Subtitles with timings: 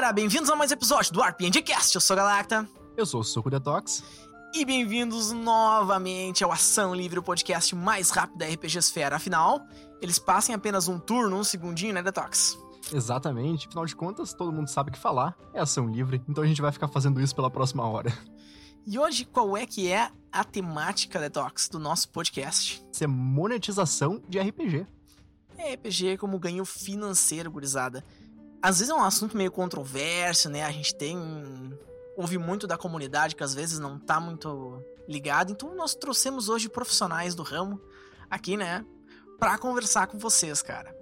[0.00, 1.94] galera, bem-vindos a mais um episódio do RPG Cast.
[1.94, 2.66] Eu sou a Galacta.
[2.96, 4.02] Eu sou o Soco Detox.
[4.54, 9.16] E bem-vindos novamente ao Ação Livre, o podcast mais rápido da RPG Esfera.
[9.16, 9.60] Afinal,
[10.00, 12.58] eles passam apenas um turno, um segundinho, né, Detox?
[12.90, 13.68] Exatamente.
[13.68, 15.36] Afinal de contas, todo mundo sabe o que falar.
[15.52, 18.10] É ação livre, então a gente vai ficar fazendo isso pela próxima hora.
[18.86, 22.82] E hoje, qual é que é a temática, Detox, do nosso podcast?
[22.90, 24.86] Isso é monetização de RPG.
[25.58, 28.02] É RPG como ganho financeiro, gurizada.
[28.62, 30.64] Às vezes é um assunto meio controverso, né?
[30.64, 31.16] A gente tem.
[32.16, 35.52] ouve muito da comunidade que às vezes não tá muito ligado.
[35.52, 37.80] Então nós trouxemos hoje profissionais do ramo
[38.28, 38.84] aqui, né?
[39.38, 40.94] Pra conversar com vocês, cara.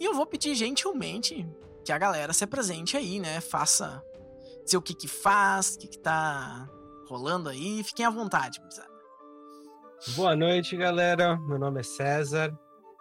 [0.00, 1.46] E eu vou pedir gentilmente
[1.84, 3.40] que a galera se apresente aí, né?
[3.40, 4.02] Faça.
[4.64, 6.66] Dizer o que que faz, o que que tá
[7.06, 7.84] rolando aí.
[7.84, 8.94] Fiquem à vontade, gurizada.
[10.16, 11.36] Boa noite, galera.
[11.36, 12.58] Meu nome é César.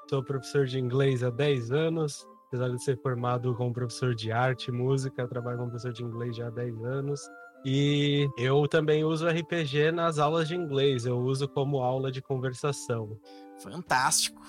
[0.10, 2.28] Sou professor de inglês há 10 anos.
[2.54, 6.36] Apesar de ser formado como professor de arte e música, trabalho como professor de inglês
[6.36, 7.20] já há 10 anos.
[7.66, 11.08] E eu também uso RPG nas aulas de inglês.
[11.08, 13.20] Eu uso como aula de conversação.
[13.58, 14.40] Fantástico.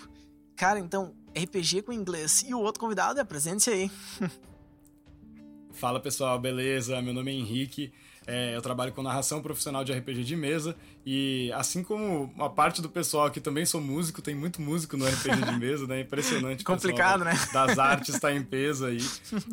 [0.55, 2.45] Cara, então, RPG com inglês.
[2.47, 3.91] E o outro convidado, apresente-se aí.
[5.73, 7.01] Fala pessoal, beleza?
[7.01, 7.91] Meu nome é Henrique.
[8.27, 12.81] É, eu trabalho com narração profissional de RPG de mesa e assim como uma parte
[12.81, 16.01] do pessoal que também sou músico, tem muito músico no RPG de mesa, né?
[16.01, 16.65] Impressionante.
[16.65, 17.53] Complicado, pessoal, né?
[17.53, 18.99] Das artes está em peso aí.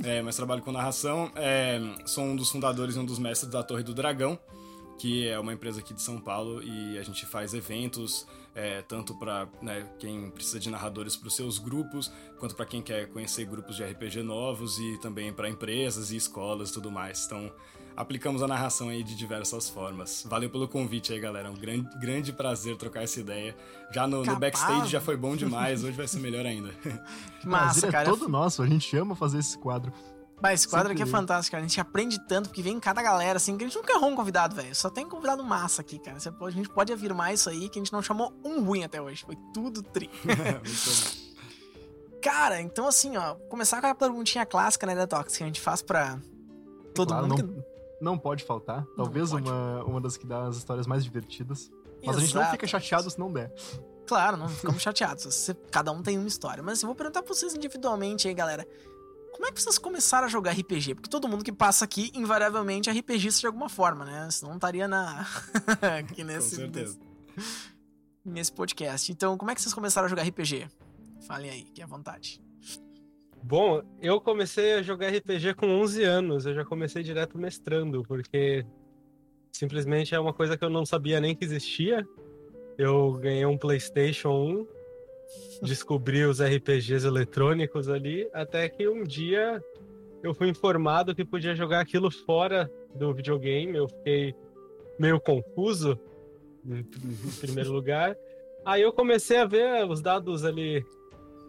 [0.04, 1.32] É, mas trabalho com narração.
[1.36, 4.40] É, sou um dos fundadores e um dos mestres da Torre do Dragão
[5.02, 9.16] que é uma empresa aqui de São Paulo e a gente faz eventos é, tanto
[9.16, 13.46] para né, quem precisa de narradores para os seus grupos, quanto para quem quer conhecer
[13.46, 17.26] grupos de RPG novos e também para empresas e escolas e tudo mais.
[17.26, 17.52] Então,
[17.96, 20.24] aplicamos a narração aí de diversas formas.
[20.28, 21.48] Valeu pelo convite aí, galera.
[21.48, 23.56] É um grande, grande prazer trocar essa ideia.
[23.94, 26.72] Já no, no backstage já foi bom demais, hoje vai ser melhor ainda.
[27.42, 28.10] Que massa, é cara.
[28.10, 29.92] todo nosso, a gente ama fazer esse quadro.
[30.42, 31.64] Mas esse quadro aqui é fantástico, cara.
[31.64, 34.16] A gente aprende tanto, porque vem cada galera, assim, que a gente nunca errou um
[34.16, 34.74] convidado, velho.
[34.76, 36.20] Só tem convidado massa aqui, cara.
[36.20, 38.84] Você pode- a gente pode afirmar isso aí, que a gente não chamou um ruim
[38.84, 39.24] até hoje.
[39.24, 40.10] Foi tudo tri.
[40.26, 41.22] Muito
[42.22, 45.82] Cara, então assim, ó, começar com a perguntinha clássica, né, Detox, que a gente faz
[45.82, 46.20] pra
[46.94, 47.44] todo Claro, mundo.
[47.48, 47.64] não,
[48.02, 48.86] não pode faltar.
[48.96, 49.48] Talvez pode.
[49.48, 51.72] uma, uma das que dá as histórias mais divertidas.
[52.06, 52.52] Mas a gente não Exato.
[52.54, 53.54] fica chateado se não der.
[54.08, 55.24] Claro, não ficamos chateados.
[55.24, 56.64] Você- cada um tem uma história.
[56.64, 58.68] Mas eu vou perguntar pra vocês individualmente aí, galera.
[59.34, 60.96] Como é que vocês começaram a jogar RPG?
[60.96, 64.30] Porque todo mundo que passa aqui, invariavelmente, é RPGista de alguma forma, né?
[64.32, 65.22] Senão não estaria na...
[66.00, 67.00] aqui Com nesse, certeza.
[67.38, 67.50] nesse,
[68.26, 69.12] nesse podcast.
[69.12, 70.68] Então, como é que vocês começaram a jogar RPG?
[71.28, 72.42] Falem aí, que é à vontade.
[73.44, 76.46] Bom, eu comecei a jogar RPG com 11 anos.
[76.46, 78.66] Eu já comecei direto mestrando, porque
[79.52, 82.08] simplesmente é uma coisa que eu não sabia nem que existia.
[82.78, 84.68] Eu ganhei um PlayStation 1,
[85.66, 89.62] descobri os RPGs eletrônicos ali, até que um dia
[90.24, 93.76] eu fui informado que podia jogar aquilo fora do videogame.
[93.76, 94.36] Eu fiquei
[95.00, 96.00] meio confuso,
[96.66, 96.84] em
[97.40, 98.16] primeiro lugar.
[98.64, 100.86] Aí eu comecei a ver os dados ali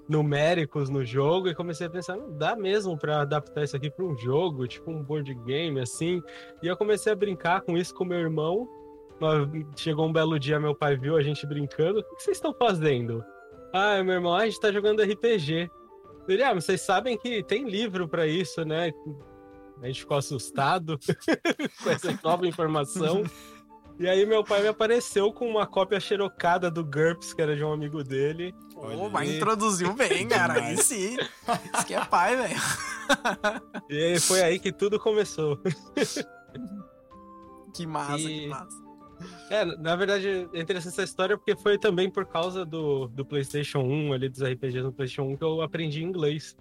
[0.08, 4.04] numéricos no jogo e comecei a pensar, não dá mesmo pra adaptar isso aqui pra
[4.04, 6.22] um jogo, tipo um board game assim.
[6.62, 8.68] E eu comecei a brincar com isso com meu irmão.
[9.76, 12.00] Chegou um belo dia, meu pai viu a gente brincando.
[12.00, 13.24] O que vocês estão fazendo?
[13.72, 15.70] Ah, meu irmão, "Ah, a gente tá jogando RPG.
[16.28, 18.92] Ele, ah, vocês sabem que tem livro pra isso, né?
[19.82, 20.98] A gente ficou assustado
[21.82, 23.24] com essa nova informação.
[23.98, 27.62] E aí meu pai me apareceu com uma cópia xerocada do GURPS, que era de
[27.64, 28.54] um amigo dele.
[28.82, 30.54] Olha Ô, mas introduziu bem, cara.
[30.54, 31.16] Aí sim.
[31.74, 32.60] Isso que é pai, velho.
[33.88, 35.58] E foi aí que tudo começou.
[37.74, 38.82] Que massa, E- que massa.
[39.48, 43.78] É, na verdade, é interessante essa história porque foi também por causa do, do PlayStation
[43.78, 46.54] 1, ali dos RPGs no PlayStation 1, que eu aprendi inglês.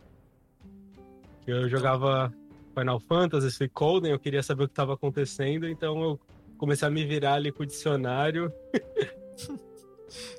[1.46, 2.32] Eu jogava
[2.78, 6.20] Final Fantasy, Suicoden, eu queria saber o que estava acontecendo, então eu
[6.58, 8.54] comecei a me virar ali com o dicionário.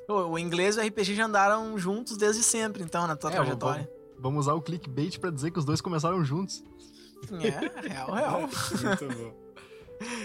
[0.07, 3.33] O, o inglês e o RPG já andaram juntos desde sempre, então, na tua É,
[3.35, 3.89] trajetória.
[4.19, 6.63] Vamos usar o clickbait pra dizer que os dois começaram juntos.
[7.31, 8.39] É, real, real.
[8.83, 9.43] Muito bom.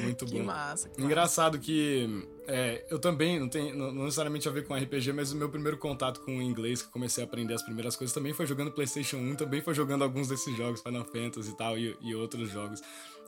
[0.02, 0.44] Muito Que bom.
[0.44, 0.88] massa.
[0.88, 5.12] que Engraçado que é, eu também não tem não, não necessariamente a ver com RPG,
[5.12, 7.94] mas o meu primeiro contato com o inglês, que eu comecei a aprender as primeiras
[7.94, 11.56] coisas, também foi jogando PlayStation 1, também foi jogando alguns desses jogos, Final Fantasy e
[11.56, 12.81] tal, e, e outros jogos.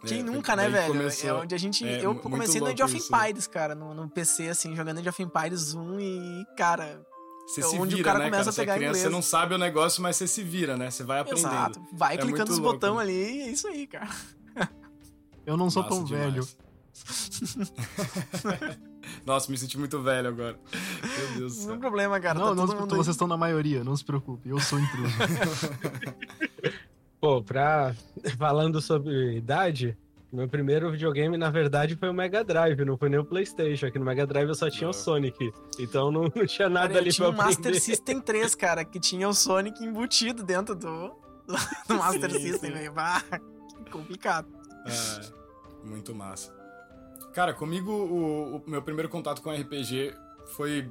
[0.06, 0.92] Quem É, nunca, né, velho?
[0.94, 1.86] começou- é onde a gente.
[1.86, 3.14] é, eu comecei no Age of isso.
[3.14, 7.02] Empires, cara, no, no PC, assim, jogando Age of Empires 1 e, cara.
[7.46, 8.50] Você É se onde o vira, cara né, começa cara?
[8.50, 9.02] a Você é pegar criança, inglês.
[9.02, 10.88] você não sabe o negócio, mas você se vira, né?
[10.90, 11.48] Você vai aprendendo.
[11.48, 11.82] Exato.
[11.92, 13.00] Vai É clicando nos botões né?
[13.02, 14.08] ali e é isso aí, cara.
[15.44, 16.32] Eu não sou Massa tão demais.
[16.32, 16.48] velho.
[19.26, 20.58] Nossa, me senti muito velho agora.
[21.02, 22.38] Meu Deus Não tem problema, cara.
[22.38, 22.98] não, tá não, todo mundo aí.
[22.98, 24.48] vocês estão na maioria, não se preocupe.
[24.48, 25.12] Eu sou intruso.
[27.20, 27.94] Pô, pra,
[28.38, 29.96] falando sobre idade,
[30.32, 33.86] meu primeiro videogame, na verdade, foi o Mega Drive, não foi nem o PlayStation.
[33.86, 35.52] Aqui no Mega Drive eu só tinha o Sonic.
[35.78, 37.80] Então não, não tinha nada Cara, eu ali tinha pra um Master aprender.
[37.80, 41.08] System 3, cara, que tinha o Sonic embutido dentro do,
[41.46, 41.54] do,
[41.88, 42.92] do Master Sim, System, velho.
[42.92, 43.22] Bah,
[43.84, 44.48] que complicado.
[44.86, 46.54] É, muito massa.
[47.34, 50.14] Cara, comigo o, o meu primeiro contato com RPG
[50.46, 50.88] foi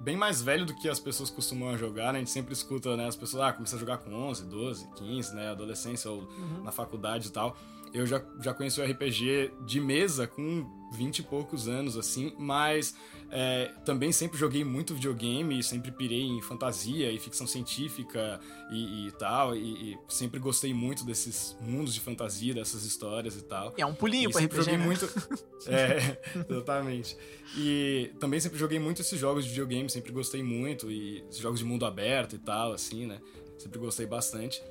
[0.00, 2.18] bem mais velho do que as pessoas costumam jogar, né?
[2.18, 5.34] A gente sempre escuta, né, as pessoas, ah, começa a jogar com 11, 12, 15,
[5.34, 6.28] né, adolescência ou
[6.62, 7.56] na faculdade e tal.
[7.92, 12.94] Eu já, já conheci o RPG de mesa com 20 e poucos anos, assim, mas
[13.30, 18.40] é, também sempre joguei muito videogame, sempre pirei em fantasia e ficção científica
[18.70, 23.42] e, e tal, e, e sempre gostei muito desses mundos de fantasia, dessas histórias e
[23.42, 23.74] tal.
[23.76, 24.84] É um pulinho pra RPG, joguei né?
[24.84, 25.08] muito.
[25.66, 27.16] É, exatamente.
[27.56, 30.90] E também sempre joguei muito esses jogos de videogame, sempre gostei muito.
[30.90, 33.18] E jogos de mundo aberto e tal, assim, né?
[33.56, 34.62] Sempre gostei bastante.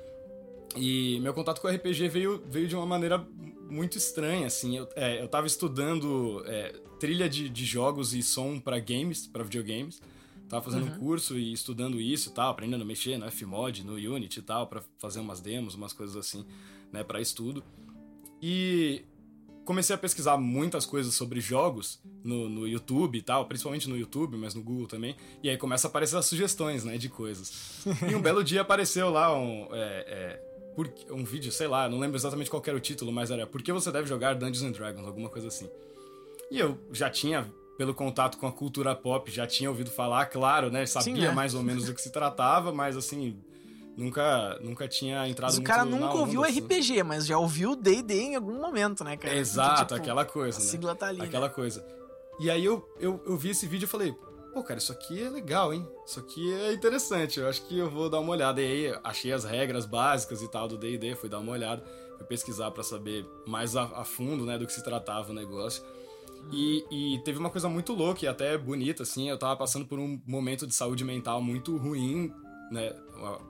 [0.76, 3.18] E meu contato com o RPG veio, veio de uma maneira
[3.68, 4.76] muito estranha, assim.
[4.76, 9.42] Eu, é, eu tava estudando é, trilha de, de jogos e som pra games, pra
[9.42, 10.00] videogames.
[10.48, 13.94] Tava fazendo um curso e estudando isso e tal, aprendendo a mexer no Fmod, no
[13.94, 16.44] Unity e tal, pra fazer umas demos, umas coisas assim,
[16.92, 17.64] né, pra estudo.
[18.42, 19.04] E
[19.64, 24.36] comecei a pesquisar muitas coisas sobre jogos no, no YouTube e tal, principalmente no YouTube,
[24.36, 25.16] mas no Google também.
[25.42, 27.82] E aí começa a aparecer as sugestões, né, de coisas.
[28.10, 31.98] E um belo dia apareceu lá um, é, é, por- um vídeo, sei lá, não
[31.98, 34.72] lembro exatamente qual era o título, mas era Por que você deve jogar Dungeons and
[34.72, 35.68] Dragons, alguma coisa assim.
[36.50, 40.70] E eu já tinha, pelo contato com a cultura pop, já tinha ouvido falar, claro,
[40.70, 41.30] né, sabia Sim, né?
[41.30, 43.36] mais ou menos do que se tratava, mas assim,
[43.96, 46.60] nunca, nunca tinha entrado Mas o cara nunca ouviu assim.
[46.60, 49.34] RPG, mas já ouviu D&D em algum momento, né, cara?
[49.36, 50.66] Exato, Tipo, aquela coisa, A né?
[50.66, 51.24] sigla tá ali, né?
[51.26, 51.84] Aquela coisa.
[52.40, 54.14] E aí eu, eu, eu vi esse vídeo e falei,
[54.54, 55.86] pô, cara, isso aqui é legal, hein?
[56.06, 58.62] Isso aqui é interessante, eu acho que eu vou dar uma olhada.
[58.62, 61.84] E aí achei as regras básicas e tal do D&D, fui dar uma olhada,
[62.16, 65.82] fui pesquisar pra saber mais a, a fundo, né, do que se tratava o negócio.
[66.52, 69.98] E, e teve uma coisa muito louca e até bonita, assim, eu tava passando por
[69.98, 72.32] um momento de saúde mental muito ruim,
[72.70, 72.94] né,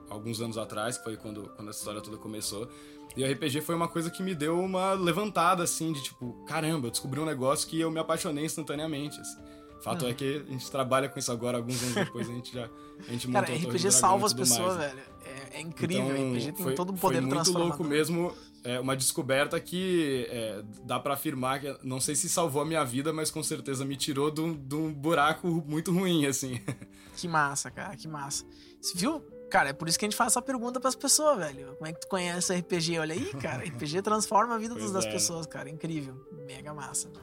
[0.09, 2.67] alguns anos atrás, que foi quando, quando essa história toda começou.
[3.15, 6.87] E o RPG foi uma coisa que me deu uma levantada, assim, de tipo, caramba,
[6.87, 9.39] eu descobri um negócio que eu me apaixonei instantaneamente, assim.
[9.85, 12.69] Fato é que a gente trabalha com isso agora, alguns anos depois a gente já
[13.07, 14.87] a gente Cara, montou a Torre do RPG salva as pessoas, mais, né?
[14.87, 15.15] velho.
[15.53, 17.67] É, é incrível, Então, RPG tem foi, todo o foi poder muito transformador.
[17.69, 18.33] louco mesmo,
[18.63, 22.83] é, uma descoberta que é, dá pra afirmar que não sei se salvou a minha
[22.83, 26.59] vida, mas com certeza me tirou de um, de um buraco muito ruim, assim.
[27.15, 28.43] Que massa, cara, que massa.
[28.81, 29.21] Você viu?
[29.49, 31.73] Cara, é por isso que a gente faz essa pergunta pras pessoas, velho.
[31.75, 32.99] Como é que tu conhece RPG?
[32.99, 35.11] Olha aí, cara, RPG transforma a vida Pois das é.
[35.11, 35.69] pessoas, cara.
[35.69, 36.15] Incrível.
[36.45, 37.21] Mega massa, né?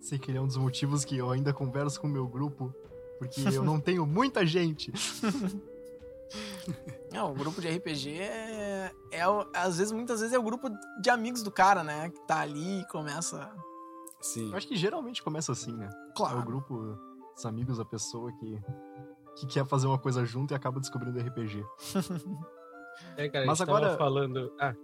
[0.00, 2.74] Sei que ele é um dos motivos que eu ainda converso com o meu grupo,
[3.18, 4.92] porque eu não tenho muita gente.
[7.12, 10.68] Não, o grupo de RPG é, é às vezes, muitas vezes é o grupo
[11.02, 12.08] de amigos do cara, né?
[12.08, 13.50] Que tá ali e começa.
[14.20, 14.50] Sim.
[14.50, 15.90] Eu acho que geralmente começa assim, né?
[15.92, 16.42] É o Claro.
[16.44, 16.96] grupo,
[17.36, 18.60] os amigos, a pessoa que,
[19.40, 21.64] que quer fazer uma coisa junto e acaba descobrindo RPG.
[23.16, 24.52] É, cara, Mas a gente tava agora- falando.
[24.60, 24.74] Ah,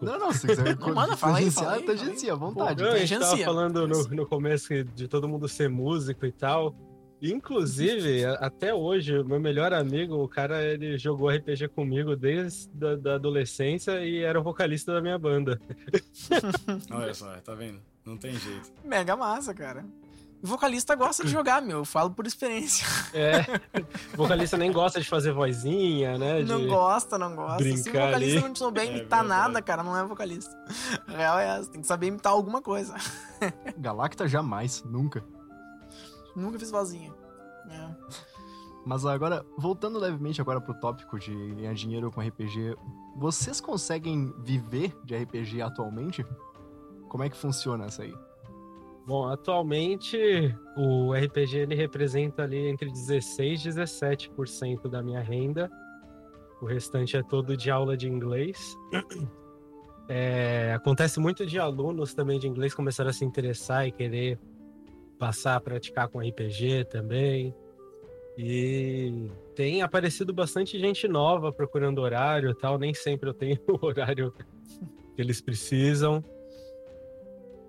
[0.00, 2.82] Não, não, se quiser Não, manda, fala aí, fala aí, tangencia, à vontade.
[2.82, 6.74] Não, a gente tava falando no, no começo de todo mundo ser músico e tal.
[7.22, 12.96] Inclusive, até hoje, o meu melhor amigo, o cara, ele jogou RPG comigo desde da,
[12.96, 15.60] da adolescência e era o vocalista da minha banda.
[16.90, 17.80] Olha só, tá vendo?
[18.04, 18.70] Não tem jeito.
[18.84, 19.84] Mega massa, cara.
[20.46, 21.78] Vocalista gosta de jogar, meu.
[21.78, 22.86] Eu falo por experiência.
[23.14, 23.40] É,
[24.14, 26.42] vocalista nem gosta de fazer vozinha, né?
[26.42, 27.62] de- Não gosta, não gosta.
[27.64, 28.48] Se o brincar vocalista ali.
[28.48, 29.28] não souber É imitar verdade.
[29.28, 30.54] nada, cara, não é vocalista.
[31.08, 31.70] A real é essa.
[31.70, 32.94] Tem que saber imitar alguma coisa.
[33.78, 35.24] Galacta jamais, nunca.
[36.36, 37.12] Nunca fiz vozinha.
[37.70, 37.88] É.
[38.84, 42.76] Mas agora, voltando levemente agora pro tópico de ganhar dinheiro com RPG,
[43.16, 46.22] vocês conseguem viver de RPG atualmente?
[47.08, 48.14] Como é que funciona essa aí?
[49.06, 50.16] Bom, atualmente
[50.76, 55.70] o RPG ele representa ali entre 16 e 17% da minha renda.
[56.60, 58.76] O restante é todo de aula de inglês.
[60.06, 64.38] É, acontece muito de alunos também de inglês começaram a se interessar e querer
[65.18, 67.54] passar a praticar com RPG também.
[68.36, 72.78] E tem aparecido bastante gente nova procurando horário e tal.
[72.78, 74.30] Nem sempre eu tenho o horário
[75.16, 76.22] que eles precisam.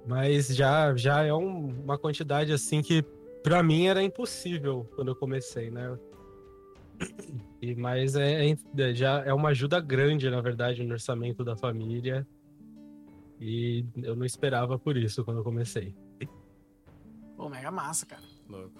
[0.07, 3.01] Mas já, já é um- uma quantidade assim que
[3.43, 5.97] pra mim era impossível quando eu comecei, né?
[7.61, 12.27] E, mas é, é- já é uma ajuda grande, na verdade, no orçamento da família.
[13.41, 15.95] E eu não esperava por isso quando eu comecei.
[17.35, 18.21] Pô, mega massa, cara.
[18.47, 18.79] Louco.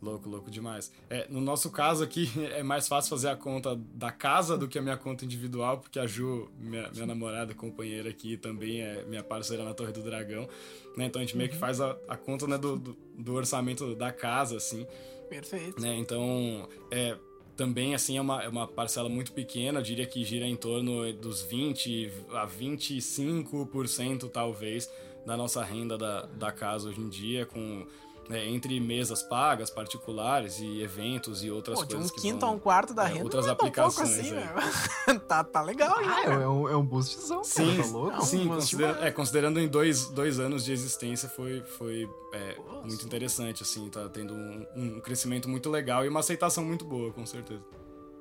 [0.00, 0.92] Louco, louco demais.
[1.10, 4.78] É, no nosso caso aqui, é mais fácil fazer a conta da casa do que
[4.78, 9.22] a minha conta individual, porque a Ju, minha, minha namorada, companheira aqui, também é minha
[9.22, 10.48] parceira na Torre do Dragão.
[10.96, 11.06] Né?
[11.06, 14.12] Então a gente meio que faz a, a conta né, do, do, do, orçamento da
[14.12, 14.86] casa, assim.
[15.28, 15.80] Perfeito.
[15.80, 15.96] Né?
[15.96, 17.16] Então, é,
[17.56, 21.12] também, assim, é uma, é uma parcela muito pequena, eu diria que gira em torno
[21.12, 24.88] dos 20 a 25%, talvez,
[25.26, 27.84] da nossa renda da, da casa hoje em dia, com
[28.28, 32.06] né, entre mesas pagas, particulares e eventos e outras Pô, coisas.
[32.06, 33.24] De um que quinto vão, a um quarto da é, renda.
[33.24, 34.18] Outras não é aplicações.
[34.18, 35.18] Assim, é.
[35.26, 38.16] tá, tá legal, ah, é, um, é um boostzão, sim, cara, tá louco?
[38.16, 42.56] Não, sim, um considera é, considerando em dois, dois anos de existência, foi, foi é,
[42.84, 47.12] muito interessante, assim, tá tendo um, um, crescimento muito legal e uma aceitação muito boa,
[47.12, 47.64] com certeza.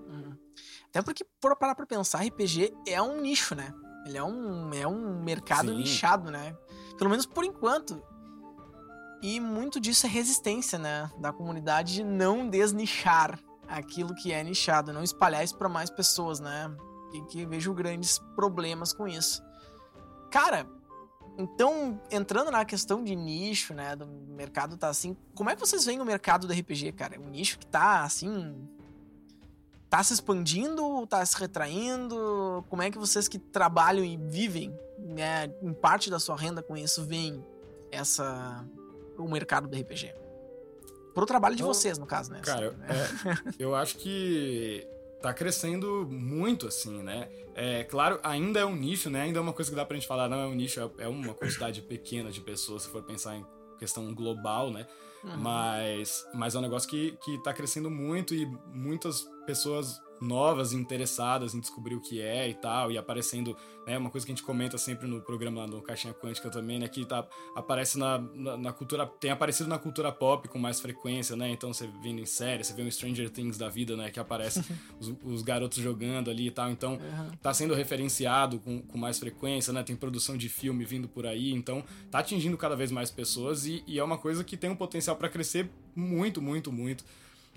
[0.07, 0.37] Uhum.
[0.89, 3.73] Até porque, por parar pra pensar, RPG é um nicho, né?
[4.05, 5.77] Ele é um, é um mercado sim.
[5.77, 6.55] nichado, né?
[6.97, 8.01] Pelo menos por enquanto.
[9.21, 11.09] E muito disso é resistência, né?
[11.17, 16.39] Da comunidade de não desnichar aquilo que é nichado, não espalhar isso para mais pessoas,
[16.39, 16.71] né?
[17.13, 19.41] E que vejo grandes problemas com isso.
[20.31, 20.67] Cara,
[21.37, 23.95] então, entrando na questão de nicho, né?
[23.95, 25.15] Do mercado tá assim.
[25.35, 27.15] Como é que vocês veem o mercado do RPG, cara?
[27.15, 28.67] É um nicho que tá assim.
[29.89, 32.65] Tá se expandindo, tá se retraindo?
[32.69, 36.75] Como é que vocês que trabalham e vivem, né, em parte da sua renda com
[36.75, 37.41] isso, veem
[37.89, 38.67] essa
[39.17, 40.13] o mercado do RPG?
[41.13, 42.41] Pro trabalho de vocês, no caso, né?
[42.43, 44.87] Cara, é, eu acho que
[45.21, 47.27] tá crescendo muito, assim, né?
[47.55, 49.21] É claro, ainda é um nicho, né?
[49.21, 51.33] Ainda é uma coisa que dá pra gente falar, não é um nicho, é uma
[51.33, 53.45] quantidade pequena de pessoas, se for pensar em
[53.79, 54.85] questão global, né?
[55.23, 55.37] Uhum.
[55.37, 61.53] Mas, mas é um negócio que, que tá crescendo muito e muitas pessoas novas interessadas
[61.53, 63.55] em descobrir o que é e tal, e aparecendo,
[63.85, 66.79] né, uma coisa que a gente comenta sempre no programa lá no Caixinha Quântica também,
[66.79, 70.79] né, que tá, aparece na, na, na, cultura, tem aparecido na cultura pop com mais
[70.79, 74.09] frequência, né, então você vê em série, você vê um Stranger Things da vida, né,
[74.09, 74.63] que aparece
[74.99, 77.31] os, os, garotos jogando ali e tal, então uhum.
[77.41, 81.51] tá sendo referenciado com, com mais frequência, né, tem produção de filme vindo por aí,
[81.51, 84.75] então tá atingindo cada vez mais pessoas e, e é uma coisa que tem um
[84.75, 87.03] potencial para crescer muito, muito, muito,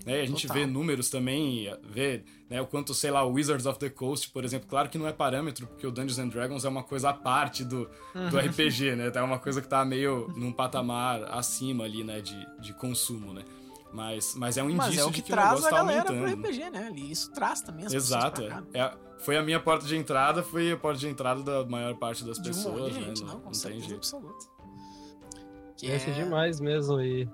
[0.04, 0.22] né?
[0.22, 0.62] A gente Total.
[0.62, 4.44] vê números também, vê né, o quanto, sei lá, o Wizards of the Coast, por
[4.44, 7.12] exemplo, claro que não é parâmetro, porque o Dungeons and Dragons é uma coisa à
[7.12, 8.46] parte do, do uhum.
[8.48, 9.12] RPG, né?
[9.14, 13.44] É uma coisa que tá meio num patamar acima ali, né, de, de consumo, né?
[13.92, 15.70] Mas, mas é um indício mas é o que de que traz o negócio a
[15.70, 16.40] tá galera aumentando.
[16.40, 16.92] pro RPG, né?
[16.94, 18.42] E isso traz também as Exato.
[18.42, 21.94] pessoas é, foi a minha porta de entrada, foi a porta de entrada da maior
[21.96, 23.32] parte das de pessoas, um gente, né?
[23.32, 23.96] Não, não, não tem jeito.
[23.96, 24.48] Absoluto.
[25.76, 25.96] Que é...
[25.96, 27.28] é demais mesmo, e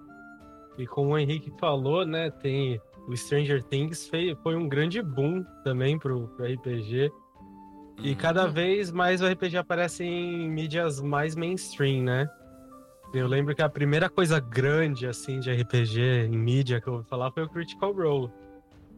[0.79, 5.45] e como o Henrique falou, né, tem o Stranger Things foi, foi um grande boom
[5.63, 7.11] também pro, pro RPG.
[8.03, 8.17] E uhum.
[8.17, 12.29] cada vez mais o RPG aparece em mídias mais mainstream, né?
[13.15, 17.05] Eu lembro que a primeira coisa grande, assim, de RPG em mídia que eu vou
[17.05, 18.31] falar foi o Critical Role.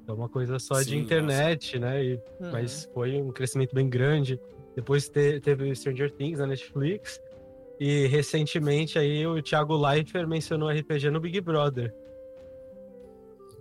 [0.08, 1.92] É uma coisa só Sim, de internet, nossa.
[1.92, 2.04] né?
[2.04, 2.50] E, uhum.
[2.50, 4.40] Mas foi um crescimento bem grande.
[4.74, 7.20] Depois te, teve o Stranger Things na Netflix.
[7.80, 11.94] E recentemente aí o Thiago Leifert mencionou RPG no Big Brother.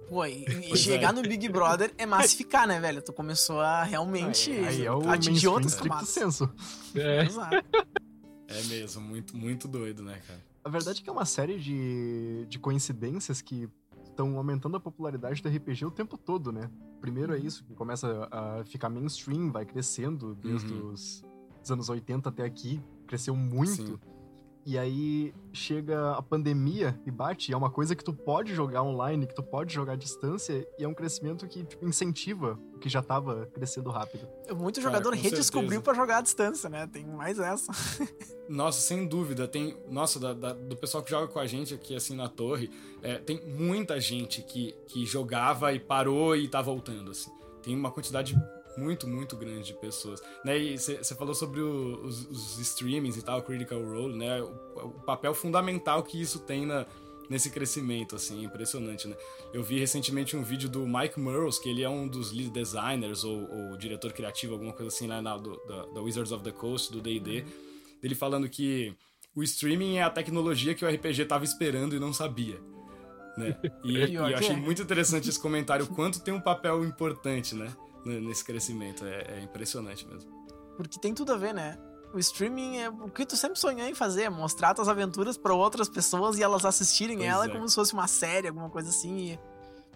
[0.09, 1.11] Pô, e, e chegar é.
[1.11, 3.01] no Big Brother é massificar, né, velho?
[3.01, 6.09] Tu começou a realmente aí, aí é o atingir outras camadas.
[6.09, 6.49] senso.
[6.95, 7.27] É.
[8.47, 10.39] é mesmo, muito, muito doido, né, cara?
[10.63, 13.69] A verdade é que é uma série de, de coincidências que
[14.09, 16.69] estão aumentando a popularidade do RPG o tempo todo, né?
[16.99, 20.91] Primeiro é isso, que começa a ficar mainstream, vai crescendo desde uhum.
[20.91, 21.23] os,
[21.63, 23.73] os anos 80 até aqui, cresceu muito.
[23.73, 23.99] Sim.
[24.69, 28.83] E aí chega a pandemia e bate, e é uma coisa que tu pode jogar
[28.83, 32.77] online, que tu pode jogar à distância, e é um crescimento que tipo, incentiva o
[32.77, 34.27] que já tava crescendo rápido.
[34.57, 36.85] Muito jogador Cara, redescobriu para jogar à distância, né?
[36.85, 37.71] Tem mais essa.
[38.49, 39.47] Nossa, sem dúvida.
[39.47, 39.77] Tem.
[39.89, 42.69] Nossa, da, da, do pessoal que joga com a gente aqui assim na torre,
[43.01, 47.31] é, tem muita gente que, que jogava e parou e tá voltando, assim.
[47.63, 48.35] Tem uma quantidade
[48.77, 50.21] muito, muito grande de pessoas.
[50.45, 50.57] Né?
[50.57, 54.41] E você falou sobre o, os, os, streamings e tal, Critical Role, né?
[54.41, 56.85] O, o, papel fundamental que isso tem na,
[57.29, 59.15] nesse crescimento, assim, é impressionante, né?
[59.53, 63.23] Eu vi recentemente um vídeo do Mike Murrows, que ele é um dos lead designers
[63.23, 66.51] ou, ou diretor criativo, alguma coisa assim, lá na, do, da, da Wizards of the
[66.51, 67.45] Coast, do D&D, uhum.
[68.01, 68.95] dele falando que
[69.35, 72.59] o streaming é a tecnologia que o RPG tava esperando e não sabia.
[73.37, 73.55] Né?
[73.85, 74.55] E, e eu achei é.
[74.55, 77.71] muito interessante esse comentário, o quanto tem um papel importante, né?
[78.05, 79.05] Nesse crescimento.
[79.05, 80.29] É, é, impressionante mesmo.
[80.75, 81.77] Porque tem tudo a ver, né?
[82.13, 85.53] O streaming é o que tu sempre sonhou em fazer, é mostrar tuas aventuras para
[85.53, 87.49] outras pessoas e elas assistirem pois ela é.
[87.49, 89.31] como se fosse uma série, alguma coisa assim.
[89.31, 89.39] E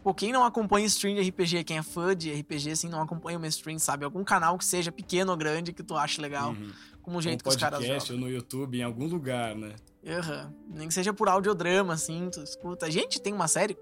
[0.03, 3.38] Pô, quem não acompanha stream de RPG, quem é fã de RPG, assim, não acompanha
[3.38, 4.03] uma stream, sabe?
[4.03, 6.51] Algum canal que seja pequeno ou grande que tu ache legal.
[6.51, 6.72] Uhum.
[7.03, 8.24] Como o jeito um que os caras podcast jogam.
[8.24, 9.75] ou no YouTube, em algum lugar, né?
[10.05, 10.51] Aham.
[10.67, 12.88] Nem que seja por audiodrama, assim, tu escuta.
[12.88, 13.77] A gente tem uma série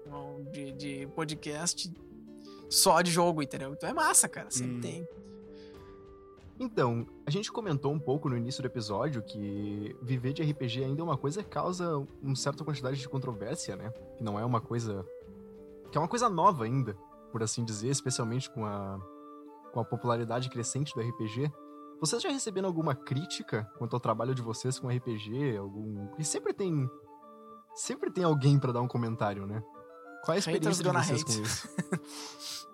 [0.52, 1.90] de, de podcast
[2.70, 3.72] só de jogo, entendeu?
[3.72, 4.50] Então é massa, cara.
[4.50, 4.80] Sempre Hum.
[4.80, 5.08] tem.
[6.58, 11.00] Então, a gente comentou um pouco no início do episódio que viver de RPG ainda
[11.00, 13.90] é uma coisa que causa uma certa quantidade de controvérsia, né?
[14.18, 15.06] Que não é uma coisa.
[15.90, 16.94] que é uma coisa nova ainda,
[17.32, 19.00] por assim dizer, especialmente com a,
[19.72, 21.50] com a popularidade crescente do RPG.
[21.98, 25.56] Vocês já receberam alguma crítica quanto ao trabalho de vocês com RPG?
[25.56, 26.08] Algum.
[26.18, 26.88] E sempre tem.
[27.74, 29.62] Sempre tem alguém pra dar um comentário, né?
[30.24, 31.36] Qual é a Haters experiência de gonna vocês hate.
[31.36, 31.68] com isso?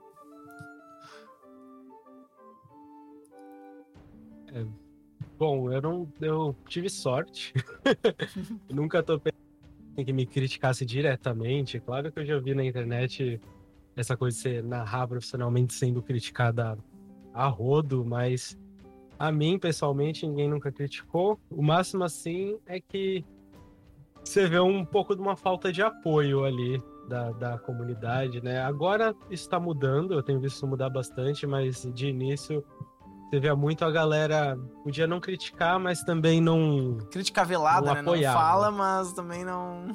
[5.39, 6.13] Bom, eu não.
[6.21, 7.53] Eu tive sorte.
[8.71, 9.33] Nunca topei
[10.05, 11.79] que me criticasse diretamente.
[11.81, 13.41] Claro que eu já vi na internet
[13.95, 16.79] essa coisa de você narrar profissionalmente sendo criticada
[17.33, 18.59] a rodo, mas
[19.19, 21.39] a mim, pessoalmente, ninguém nunca criticou.
[21.51, 23.25] O máximo, assim, é que
[24.23, 28.61] você vê um pouco de uma falta de apoio ali da, da comunidade, né?
[28.63, 32.65] Agora isso tá mudando, eu tenho visto isso mudar bastante, mas de início
[33.29, 36.99] você vê muito a galera podia não criticar, mas também não.
[37.11, 38.01] Crítica velada, Não né?
[38.01, 38.39] apoiava.
[38.39, 39.89] Não fala, mas também não.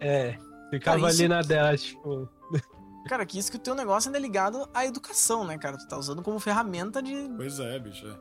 [0.00, 0.38] É,
[0.70, 2.28] ficava Cara, ali na dela, tipo.
[3.06, 5.78] Cara, que isso que o teu negócio ainda é ligado à educação, né, cara?
[5.78, 7.14] Tu tá usando como ferramenta de.
[7.36, 8.06] Pois é, bicho.
[8.06, 8.14] é.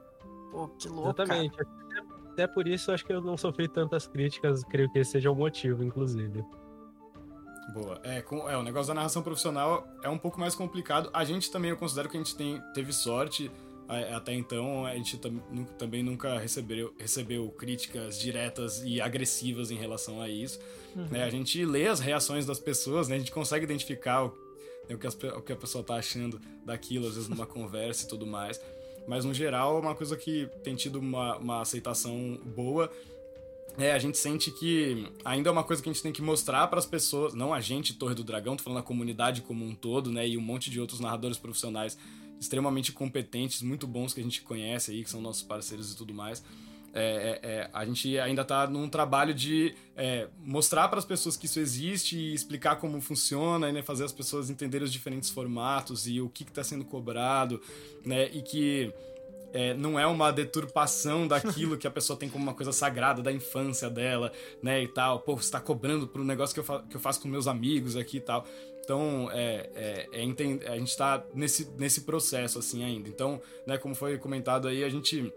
[0.52, 1.14] Pô, que louco.
[1.14, 1.24] cara.
[1.24, 1.58] Exatamente.
[2.32, 5.32] Até por isso eu acho que eu não sofri tantas críticas, creio que esse seja
[5.32, 6.46] o motivo, inclusive.
[7.74, 8.00] Boa.
[8.04, 11.10] É, com, é, o negócio da narração profissional é um pouco mais complicado.
[11.14, 13.52] A gente também, eu considero que a gente tem, teve sorte.
[14.14, 19.76] Até então, a gente tam- nu- também nunca recebeu, recebeu críticas diretas e agressivas em
[19.76, 20.60] relação a isso.
[20.96, 21.08] Uhum.
[21.10, 21.24] né?
[21.24, 23.16] A gente lê as reações das pessoas, né?
[23.16, 24.28] A gente consegue identificar o,
[24.90, 28.04] né, o que, as o que a pessoa tá achando daquilo, às vezes numa conversa
[28.06, 28.60] e tudo mais.
[29.08, 32.92] Mas, no geral, é uma coisa que tem tido uma, uma aceitação boa.
[33.78, 36.66] É, a gente sente que ainda é uma coisa que a gente tem que mostrar
[36.68, 39.76] para as pessoas, não a gente, Torre do Dragão, tô falando a comunidade como um
[39.76, 40.28] todo, né?
[40.28, 41.96] E um monte de outros narradores profissionais
[42.40, 46.12] extremamente competentes, muito bons que a gente conhece aí, que são nossos parceiros e tudo
[46.12, 46.44] mais.
[46.92, 47.02] É,
[47.44, 51.46] é, é, a gente ainda tá num trabalho de é, mostrar para as pessoas que
[51.46, 56.08] isso existe e explicar como funciona, e, né, fazer as pessoas entenderem os diferentes formatos
[56.08, 57.62] e o que está sendo cobrado,
[58.04, 58.28] né?
[58.34, 58.92] E que
[59.54, 63.32] é, não é uma deturpação daquilo que a pessoa tem como uma coisa sagrada da
[63.32, 64.32] infância dela,
[64.62, 65.20] né, e tal.
[65.20, 67.48] Pô, você tá cobrando por um negócio que eu, fa- que eu faço com meus
[67.48, 68.46] amigos aqui e tal.
[68.84, 73.10] Então, é, é, é a gente tá nesse, nesse processo, assim, ainda.
[73.10, 75.34] Então, né, como foi comentado aí, a gente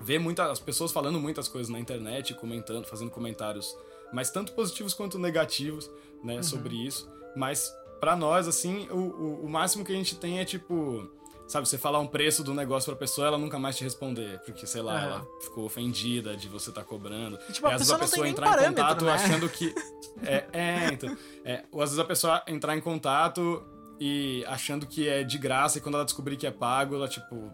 [0.00, 3.76] vê muitas pessoas falando muitas coisas na internet, comentando, fazendo comentários,
[4.12, 5.90] mas tanto positivos quanto negativos,
[6.22, 7.08] né, sobre isso.
[7.34, 11.08] Mas pra nós, assim, o, o, o máximo que a gente tem é tipo,
[11.46, 14.66] sabe, você falar um preço do negócio pra pessoa, ela nunca mais te responder, porque
[14.66, 15.06] sei lá, Aham.
[15.06, 17.38] ela ficou ofendida de você estar cobrando.
[17.48, 19.12] E, tipo, a E às vezes pessoa tem nem entrar em contato né?
[19.12, 19.74] achando que
[20.22, 23.62] é, é, então, é, ou às vezes a pessoa entrar em contato
[24.00, 27.52] e achando que é de graça e quando ela descobrir que é pago, ela tipo,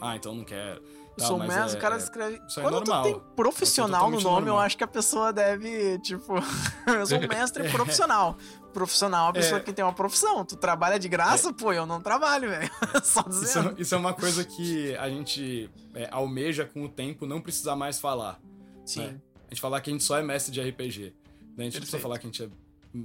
[0.00, 0.82] ah, então não quero.
[1.16, 2.42] Eu Tá, sou mestre, é- o cara é- escreve.
[2.48, 3.02] isso é Quando normal.
[3.02, 4.58] tu tem profissional no nome, eu normal.
[4.60, 6.34] acho que a pessoa deve, tipo,
[6.86, 8.36] eu sou mestre profissional.
[8.72, 9.62] Profissional é uma pessoa É.
[9.62, 10.44] que tem uma profissão.
[10.44, 11.52] Tu trabalha de graça?
[11.52, 12.68] Pô, eu não trabalho, velho.
[13.04, 13.70] Só Isso, dizendo.
[13.70, 17.76] é- isso é uma coisa que a gente é, almeja com o tempo não precisar
[17.76, 18.40] mais falar.
[18.84, 19.00] Sim.
[19.06, 19.20] né?
[19.46, 21.14] A gente falar que a gente só é mestre de RPG.
[21.56, 21.58] Né?
[21.58, 22.48] A gente não precisa falar que a gente é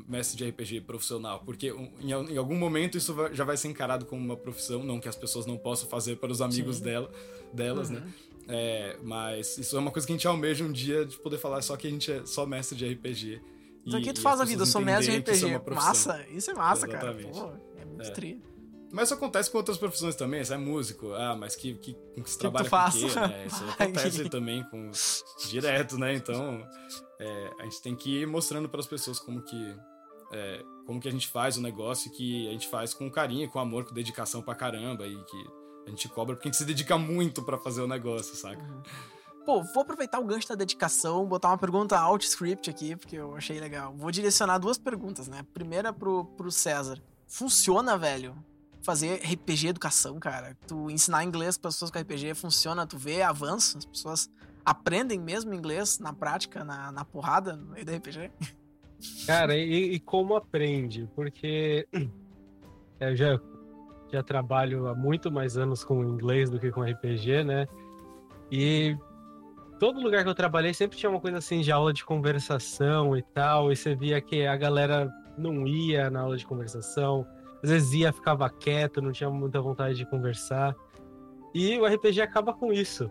[0.08, 4.06] mestre de RPG profissional, porque em, em algum momento isso vai- já vai ser encarado
[4.06, 6.84] como uma profissão, não que as pessoas não possam fazer para os amigos Sim.
[6.84, 7.12] dela,
[7.54, 8.04] delas, né?
[8.48, 11.62] É, mas isso é uma coisa que a gente almeja um dia de poder falar
[11.62, 13.42] só que a gente é só mestre de RPG.
[13.86, 14.64] Então o que e tu faz a vida?
[14.64, 15.76] Eu sou mestre de que isso é RPG.
[15.76, 17.12] massa, isso é massa, cara.
[17.12, 17.40] Exatamente.
[17.40, 18.12] Pô, é muito É.
[18.12, 18.42] tri.
[18.92, 20.44] Mas isso acontece com outras profissões também.
[20.44, 21.14] Você é músico.
[21.14, 22.96] Ah, mas que, que, com que você tu trabalha com faz?
[22.96, 23.20] o quê?
[23.20, 23.46] né?
[23.46, 24.90] Isso acontece também com
[25.48, 26.16] direto, né?
[26.16, 26.68] Então,
[27.20, 29.76] é, a gente tem que ir mostrando para as pessoas como que
[30.34, 33.60] é, como que a gente faz o negócio, que a gente faz com carinho, com
[33.60, 35.46] amor, com dedicação pra caramba e que
[35.90, 38.62] a gente cobra porque a gente se dedica muito pra fazer o negócio, saca?
[39.46, 43.36] Pô, vou aproveitar o gancho da dedicação, botar uma pergunta out script aqui, porque eu
[43.36, 43.94] achei legal.
[43.98, 45.44] Vou direcionar duas perguntas, né?
[45.54, 47.02] Primeira pro, pro César.
[47.28, 48.36] Funciona, velho?
[48.82, 50.56] Fazer RPG educação, cara?
[50.68, 52.86] Tu ensinar inglês para pessoas com RPG funciona?
[52.86, 53.78] Tu vê avanço?
[53.78, 54.30] As pessoas
[54.64, 58.32] aprendem mesmo inglês na prática, na, na porrada, no meio do RPG?
[59.26, 61.10] Cara, e, e como aprende?
[61.16, 61.88] Porque
[63.00, 63.40] eu já,
[64.12, 67.68] já trabalho há muito mais anos com inglês do que com RPG, né?
[68.52, 68.98] E
[69.80, 73.22] todo lugar que eu trabalhei sempre tinha uma coisa assim de aula de conversação e
[73.22, 77.26] tal, e você via que a galera não ia na aula de conversação,
[77.64, 80.76] Às vezes ia, ficava quieto, não tinha muita vontade de conversar.
[81.54, 83.10] E o RPG acaba com isso.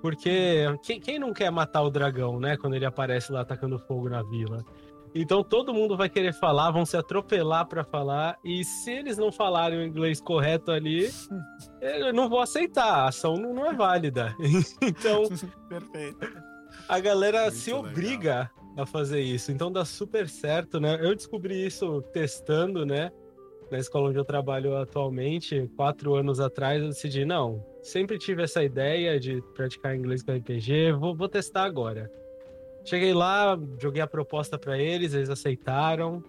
[0.00, 2.56] Porque quem, quem não quer matar o dragão, né?
[2.56, 4.64] Quando ele aparece lá atacando fogo na vila.
[5.14, 9.30] Então todo mundo vai querer falar, vão se atropelar para falar, e se eles não
[9.30, 11.08] falarem o inglês correto ali,
[11.80, 14.34] eu não vou aceitar, a ação não é válida.
[14.82, 15.22] então,
[15.68, 16.18] Perfeito.
[16.88, 17.90] a galera Muito se legal.
[17.90, 19.52] obriga a fazer isso.
[19.52, 20.98] Então dá super certo, né?
[21.00, 23.12] Eu descobri isso testando, né?
[23.70, 28.62] Na escola onde eu trabalho atualmente, quatro anos atrás, eu decidi, não, sempre tive essa
[28.62, 32.10] ideia de praticar inglês com RPG, vou, vou testar agora.
[32.84, 36.22] Cheguei lá, joguei a proposta para eles, eles aceitaram.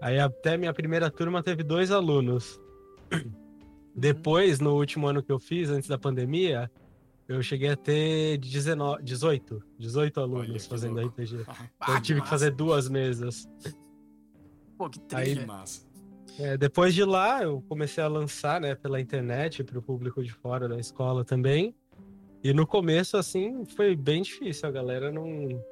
[0.00, 2.60] Aí até minha primeira turma teve dois alunos.
[3.94, 6.70] Depois, no último ano que eu fiz, antes da pandemia,
[7.26, 11.08] eu cheguei a ter 19, 18, 18 Olha alunos que fazendo louco.
[11.20, 11.44] RPG.
[11.48, 12.30] Ah, Então eu tive que massa.
[12.30, 13.48] fazer duas mesas.
[14.76, 15.36] Pô, que Aí-.
[15.36, 15.86] Que massa.
[16.38, 20.32] É, depois de lá, eu comecei a lançar, né, pela internet, para o público de
[20.32, 21.74] fora da escola também.
[22.42, 24.68] E no começo, assim, foi bem difícil.
[24.68, 25.62] A galera não,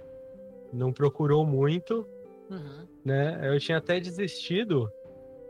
[0.72, 2.06] não procurou muito,
[2.50, 2.86] Uhum.
[3.04, 3.40] né?
[3.42, 4.88] Eu tinha até desistido,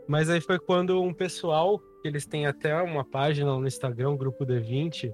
[0.07, 4.17] mas aí foi quando um pessoal, que eles têm até uma página no Instagram, o
[4.17, 5.13] Grupo D20,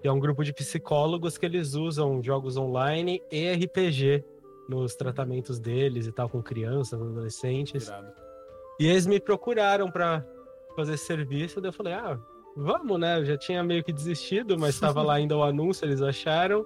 [0.00, 4.24] que é um grupo de psicólogos que eles usam jogos online e RPG
[4.68, 7.86] nos tratamentos deles e tal, com crianças, adolescentes.
[7.86, 8.12] Irado.
[8.80, 10.26] E eles me procuraram pra
[10.74, 12.18] fazer serviço, daí eu falei, ah,
[12.56, 13.18] vamos, né?
[13.20, 16.64] Eu já tinha meio que desistido, mas estava lá ainda o anúncio, eles acharam.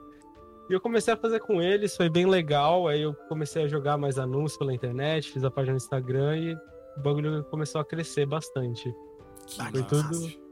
[0.69, 2.87] E eu comecei a fazer com eles, foi bem legal.
[2.89, 6.55] Aí eu comecei a jogar mais anúncios pela internet, fiz a página no Instagram e
[6.55, 8.95] o bagulho começou a crescer bastante.
[9.47, 9.85] Que Foi massa.
[9.85, 10.51] tudo-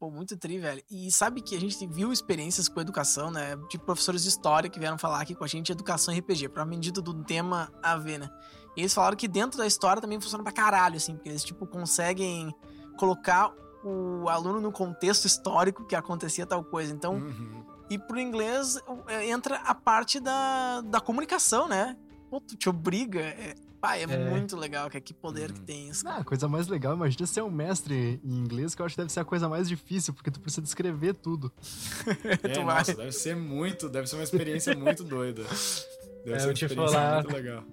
[0.00, 0.80] Pô, muito tri, velho.
[0.88, 3.56] E sabe que a gente viu experiências com educação, né?
[3.68, 6.64] De professores de história que vieram falar aqui com a gente educação e RPG, pra
[6.64, 8.28] medida do tema a ver, né?
[8.76, 11.66] E eles falaram que dentro da história também funciona pra caralho, assim, porque eles, tipo,
[11.66, 12.54] conseguem
[12.96, 13.52] colocar
[13.88, 16.92] o aluno no contexto histórico que acontecia tal coisa.
[16.92, 17.64] Então, Uhum.
[17.90, 21.96] e pro inglês é, entra a parte da, da comunicação, né?
[22.30, 23.20] Pô, tu te obriga.
[23.20, 24.30] É, pá, é, É.
[24.30, 25.64] muito legal, que, que poder que Uhum.
[25.66, 26.06] tem isso.
[26.06, 29.00] Ah, a coisa mais legal, imagina ser um mestre em inglês, que eu acho que
[29.00, 31.50] deve ser a coisa mais difícil, porque tu precisa descrever tudo.
[32.24, 32.78] É, Tu vai.
[32.78, 35.42] nossa, deve ser muito, deve ser uma experiência muito doida.
[36.24, 37.64] Deve É, ser eu uma te experiência falar- muito legal.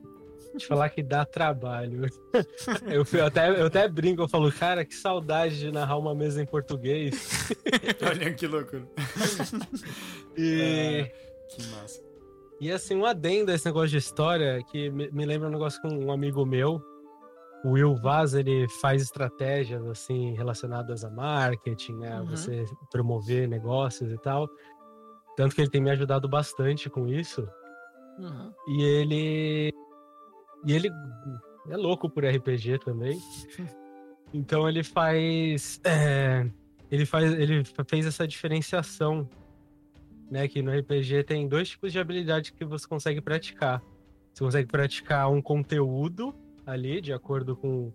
[0.57, 2.05] Te falar que dá trabalho.
[2.87, 6.41] Eu, eu até, eu até brinco, eu falo, cara, que saudade de narrar uma mesa
[6.41, 7.55] em português.
[8.05, 8.87] Olha que loucura.
[10.37, 11.09] E.
[11.49, 12.03] Que massa.
[12.59, 15.81] E assim, um adendo a esse negócio de história, que me, me lembra um negócio
[15.81, 16.81] com um amigo meu,
[17.65, 22.19] o Will Vaz, ele faz estratégias assim relacionadas a marketing, né?
[22.19, 22.27] Uhum.
[22.27, 24.47] Você promover negócios e tal.
[25.35, 27.47] Tanto que ele tem me ajudado bastante com isso.
[28.19, 28.53] Uhum.
[28.67, 29.73] E ele.
[30.63, 30.89] E ele
[31.69, 33.19] é louco por RPG também.
[34.33, 35.79] Então ele faz.
[35.83, 36.45] é,
[36.91, 37.31] ele faz.
[37.33, 39.29] Ele fez essa diferenciação.
[40.29, 43.79] Né, que no RPG tem dois tipos de habilidade que você consegue praticar.
[44.33, 46.33] Você consegue praticar um conteúdo
[46.65, 47.93] ali, de acordo com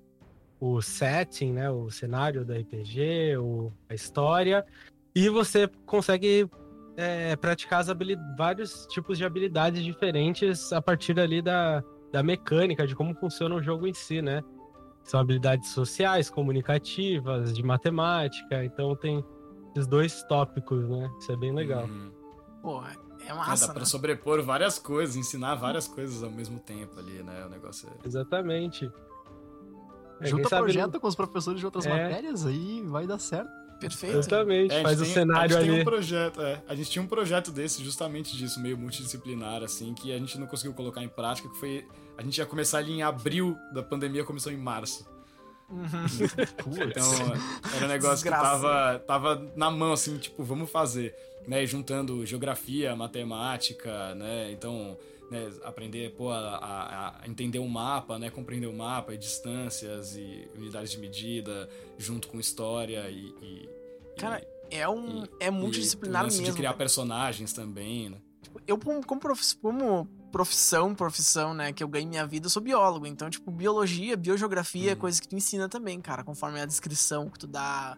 [0.61, 4.65] o setting, né, o cenário do RPG, o, a história,
[5.13, 6.49] e você consegue
[6.97, 7.83] é, praticar
[8.37, 13.63] vários tipos de habilidades diferentes a partir ali da, da mecânica, de como funciona o
[13.63, 14.43] jogo em si, né?
[15.05, 19.25] São habilidades sociais, comunicativas, de matemática, então tem
[19.75, 21.11] esses dois tópicos, né?
[21.19, 21.85] Isso é bem legal.
[21.85, 22.11] Uhum.
[22.63, 23.87] Pô, é É, massa, dá pra né?
[23.87, 27.45] sobrepor várias coisas, ensinar várias coisas ao mesmo tempo ali, né?
[27.47, 28.07] O negócio é.
[28.07, 28.91] Exatamente.
[30.21, 31.91] É, Junta projeto com os professores de outras É.
[31.91, 33.51] matérias, aí vai dar certo.
[33.81, 34.19] Perfeito.
[34.19, 35.71] Exatamente, É, faz o tem- cenário a gente ali.
[35.71, 39.95] Tem um projeto, é, a gente tinha um projeto desse, justamente disso, meio multidisciplinar, assim,
[39.95, 41.87] que a gente não conseguiu colocar em prática, que foi.
[42.19, 45.09] A gente ia começar ali em abril da pandemia, começou em março.
[45.71, 45.81] Uhum.
[46.91, 47.13] Então,
[47.77, 48.57] era um negócio Desgraça.
[48.57, 51.15] que tava, tava na mão, assim, tipo, vamos fazer.
[51.47, 51.65] Né?
[51.65, 54.51] Juntando geografia, matemática, né?
[54.53, 54.97] Então,
[55.31, 58.31] né, aprender pô, a, a- entender o mapa, né?
[58.31, 63.27] Compreender o mapa e distâncias e unidades de medida, junto com história e.
[63.43, 63.69] e-
[64.19, 64.41] Cara,
[64.71, 65.25] e- É um.
[65.25, 66.45] e- É multidisciplinar mesmo.
[66.45, 68.19] de criar personagens também, né?
[68.67, 73.07] eu como, profi- como profissão, profissão, né, que eu ganhei minha vida, eu sou biólogo.
[73.07, 75.01] Então, tipo, biologia, biogeografia é Uhum.
[75.01, 77.97] coisa que tu ensina também, cara, conforme a descrição que tu dá.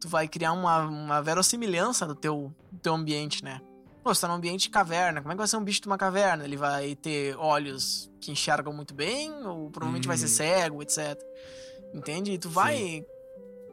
[0.00, 3.60] Tu vai criar uma, uma verossimilhança do teu, do teu ambiente, né?
[4.04, 5.86] Pô, você tá num ambiente de caverna, como é que vai ser um bicho de
[5.86, 6.44] uma caverna?
[6.44, 10.28] Ele vai ter olhos que enxergam muito bem, ou provavelmente vai ser Uhum.
[10.28, 11.18] cego, etc.
[11.94, 12.32] Entende?
[12.32, 13.02] E tu vai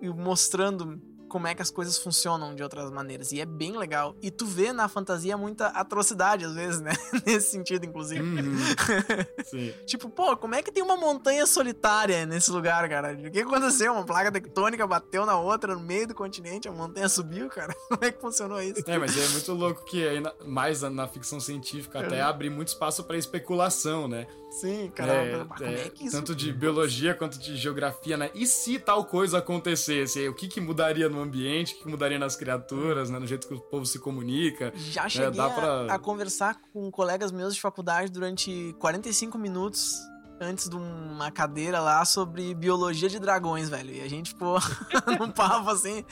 [0.01, 3.31] ir mostrando como é que as coisas funcionam de outras maneiras.
[3.31, 4.13] E é bem legal.
[4.21, 6.91] E tu vê na fantasia muita atrocidade, às vezes, né?
[7.25, 8.21] Nesse sentido, inclusive.
[8.21, 8.57] Uhum.
[9.45, 9.73] Sim.
[9.85, 13.13] tipo, pô, como é que tem uma montanha solitária nesse lugar, cara?
[13.13, 13.93] O que aconteceu?
[13.93, 17.73] Uma placa tectônica bateu na outra no meio do continente, a montanha subiu, cara?
[17.87, 18.83] Como é que funcionou isso?
[18.85, 22.29] É, mas é muito louco que aí, mais na, ficção científica até Uhum.
[22.29, 24.27] abre muito espaço pra especulação, né?
[24.51, 24.91] Sim.
[24.97, 26.15] É, mas como é, é que isso.
[26.15, 28.29] tanto de biologia quanto de geografia, né?
[28.35, 30.27] E se tal coisa acontecesse?
[30.27, 31.73] O que, que mudaria no ambiente?
[31.73, 33.17] O que, que mudaria nas criaturas, né?
[33.17, 34.73] No jeito que o povo se comunica?
[34.75, 39.93] Já cheguei dá a- pra- a, conversar com colegas meus de faculdade durante 45 minutos
[40.41, 43.91] antes de uma cadeira lá sobre biologia de dragões, velho.
[43.93, 44.57] E a gente ficou
[45.19, 46.03] num papo assim,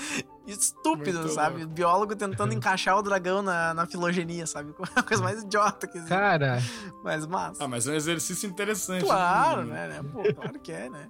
[0.46, 1.66] estúpido, Muito sabe?
[1.66, 4.74] Biólogo tentando encaixar o dragão na, na filogenia, sabe?
[4.96, 6.14] A coisa mais idiota que existe.
[6.14, 6.62] Cara,
[7.04, 7.64] Mas massa.
[7.64, 9.04] Ah, mas é um exercício interessante.
[9.04, 9.88] claro, né?
[9.88, 10.02] né?
[10.02, 10.10] né?
[10.14, 11.10] Pô, claro que é, né?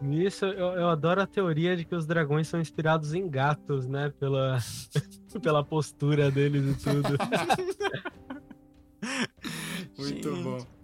[0.00, 4.12] nisso eu, eu adoro a teoria de que os dragões são inspirados em gatos, né?
[4.20, 4.58] Pela,
[5.42, 7.18] pela postura deles e tudo.
[9.98, 10.42] Muito Gente.
[10.42, 10.77] bom.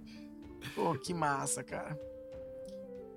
[0.74, 1.98] Pô, que massa, cara.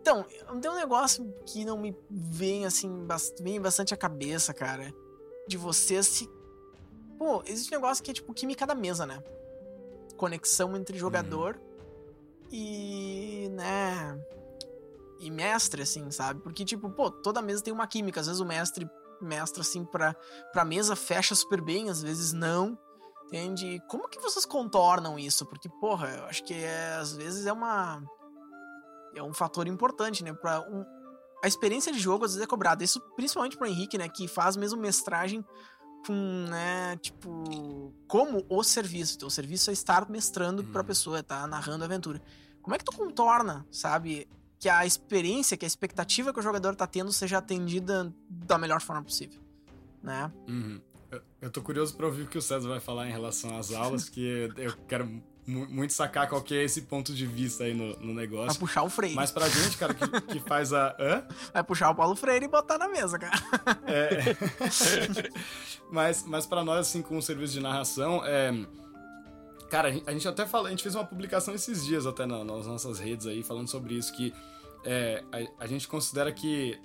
[0.02, 0.26] Então,
[0.62, 3.06] tem um negócio que não me vem assim,
[3.41, 4.93] vem bastante à cabeça, cara.
[5.48, 6.30] De você se.
[7.17, 9.22] Pô, existe um negócio que é tipo química da mesa, né?
[10.15, 11.60] Conexão entre jogador
[12.52, 13.50] e.
[13.52, 14.17] né.
[15.20, 16.41] E mestre, assim, sabe?
[16.41, 18.22] Porque, tipo, pô, toda mesa tem uma química.
[18.22, 18.88] Às vezes o mestre
[19.20, 20.13] mestra, assim, pra,
[20.54, 22.78] pra mesa fecha super bem, às vezes não.
[23.28, 23.82] Entende?
[23.90, 25.46] Como que vocês contornam isso?
[25.46, 28.02] Porque, porra, eu acho que é, às vezes é uma.
[29.16, 30.32] É um fator importante, né?
[30.34, 30.86] Pra um,
[31.44, 32.84] a experiência de jogo às vezes é cobrada.
[32.84, 34.08] Isso principalmente pro Henrique, né?
[34.08, 35.44] Que faz mesmo mestragem
[36.06, 36.13] com,
[36.50, 36.96] né?
[36.98, 39.16] Tipo, como o serviço.
[39.18, 40.88] Então, o serviço é estar mestrando pra Uhum.
[40.88, 42.22] pessoa, tá narrando a aventura.
[42.62, 44.28] Como é que tu contorna, sabe?
[44.60, 48.82] Que a experiência, que a expectativa que o jogador tá tendo seja atendida da melhor
[48.82, 49.42] forma possível,
[50.02, 50.32] né?
[50.48, 50.82] Uhum.
[51.41, 54.06] Eu, tô curioso pra ouvir o que o César vai falar em relação às aulas,
[54.06, 55.06] porque eu quero
[55.45, 58.60] mu- muito sacar qual que é esse ponto de vista aí no, no Vai negócio.
[58.60, 59.15] puxar o Freire.
[59.15, 60.95] Mas pra gente, cara, que, que faz a.
[61.00, 61.23] Hã?
[61.54, 63.36] Vai puxar o Paulo Freire e botar na mesa, cara.
[63.86, 64.36] É.
[65.91, 68.52] mas, mas para nós, assim, com o serviço de narração, é.
[69.69, 72.65] Cara, a gente- até fala, a gente fez uma publicação esses dias até na- nas
[72.65, 74.34] nossas redes aí, falando sobre isso, que
[74.86, 75.23] é,
[75.60, 76.80] a, a gente considera que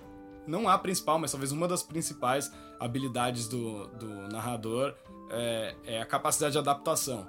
[0.47, 4.93] não a principal, mas talvez uma das principais habilidades do, do narrador
[5.29, 7.27] é, é a capacidade de adaptação,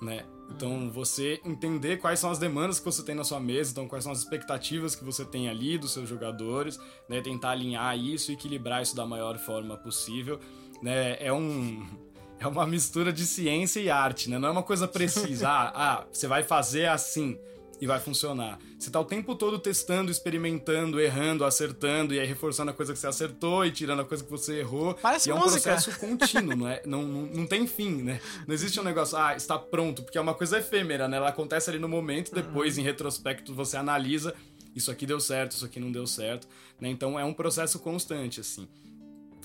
[0.00, 0.24] né?
[0.50, 4.02] Então, você entender quais são as demandas que você tem na sua mesa, então quais
[4.02, 7.20] são as expectativas que você tem ali dos seus jogadores, né?
[7.20, 10.40] Tentar alinhar isso e equilibrar isso da maior forma possível,
[10.82, 11.16] né?
[11.20, 11.86] É um
[12.40, 14.38] é uma mistura de ciência e arte, né?
[14.38, 15.48] Não é uma coisa precisa.
[15.50, 17.38] ah, ah, você vai fazer assim
[17.80, 18.58] e vai funcionar.
[18.78, 22.98] Você tá o tempo todo testando, experimentando, errando, acertando e aí reforçando a coisa que
[22.98, 24.94] você acertou e tirando a coisa que você errou.
[24.94, 26.82] Parece e é um processo contínuo, não, é?
[26.84, 28.20] não, não, não tem fim, né?
[28.46, 31.16] Não existe um negócio, ah, está pronto, porque é uma coisa efêmera, né?
[31.16, 32.82] Ela acontece ali no momento, depois, Uhum.
[32.82, 34.34] em retrospecto, você analisa,
[34.74, 36.48] isso aqui deu certo, isso aqui não deu certo,
[36.80, 36.88] né?
[36.88, 38.68] Então é um processo constante, assim.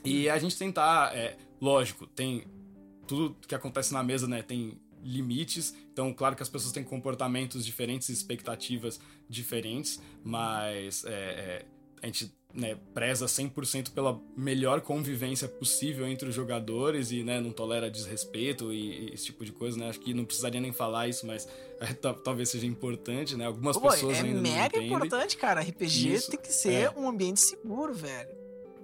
[0.04, 2.46] E a gente tentar, é, lógico, tem
[3.08, 4.42] tudo que acontece na mesa, né?
[4.42, 11.66] Tem limites, então claro que as pessoas têm comportamentos diferentes, expectativas diferentes, mas é, é,
[12.02, 17.52] a gente né, preza 100% pela melhor convivência possível entre os jogadores e né, não
[17.52, 19.90] tolera desrespeito e, e esse tipo de coisa, né?
[19.90, 21.48] Acho que não precisaria nem falar isso, mas
[21.80, 23.48] é, ta- talvez seja importante, né?
[23.48, 24.88] Algumas Pô, pessoas é ainda não mega entendem.
[24.94, 25.62] importante, cara.
[25.62, 26.90] RPG Isso, tem que ser é.
[26.92, 28.30] um ambiente seguro, velho.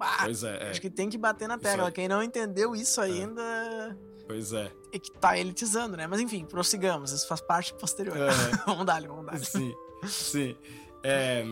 [0.00, 1.86] Ah, Pois é, é, Acho que tem que bater na tecla.
[1.86, 1.92] aí.
[1.92, 3.96] Quem não entendeu isso ainda
[4.30, 4.70] pois é.
[4.92, 6.06] é que tá elitizando, né?
[6.06, 7.10] Mas enfim, prossigamos.
[7.10, 8.16] Isso faz parte posterior.
[8.16, 8.30] É.
[8.64, 9.38] vamos dar, vamos dar.
[9.38, 9.74] Sim,
[10.06, 10.56] sim.
[11.02, 11.44] É,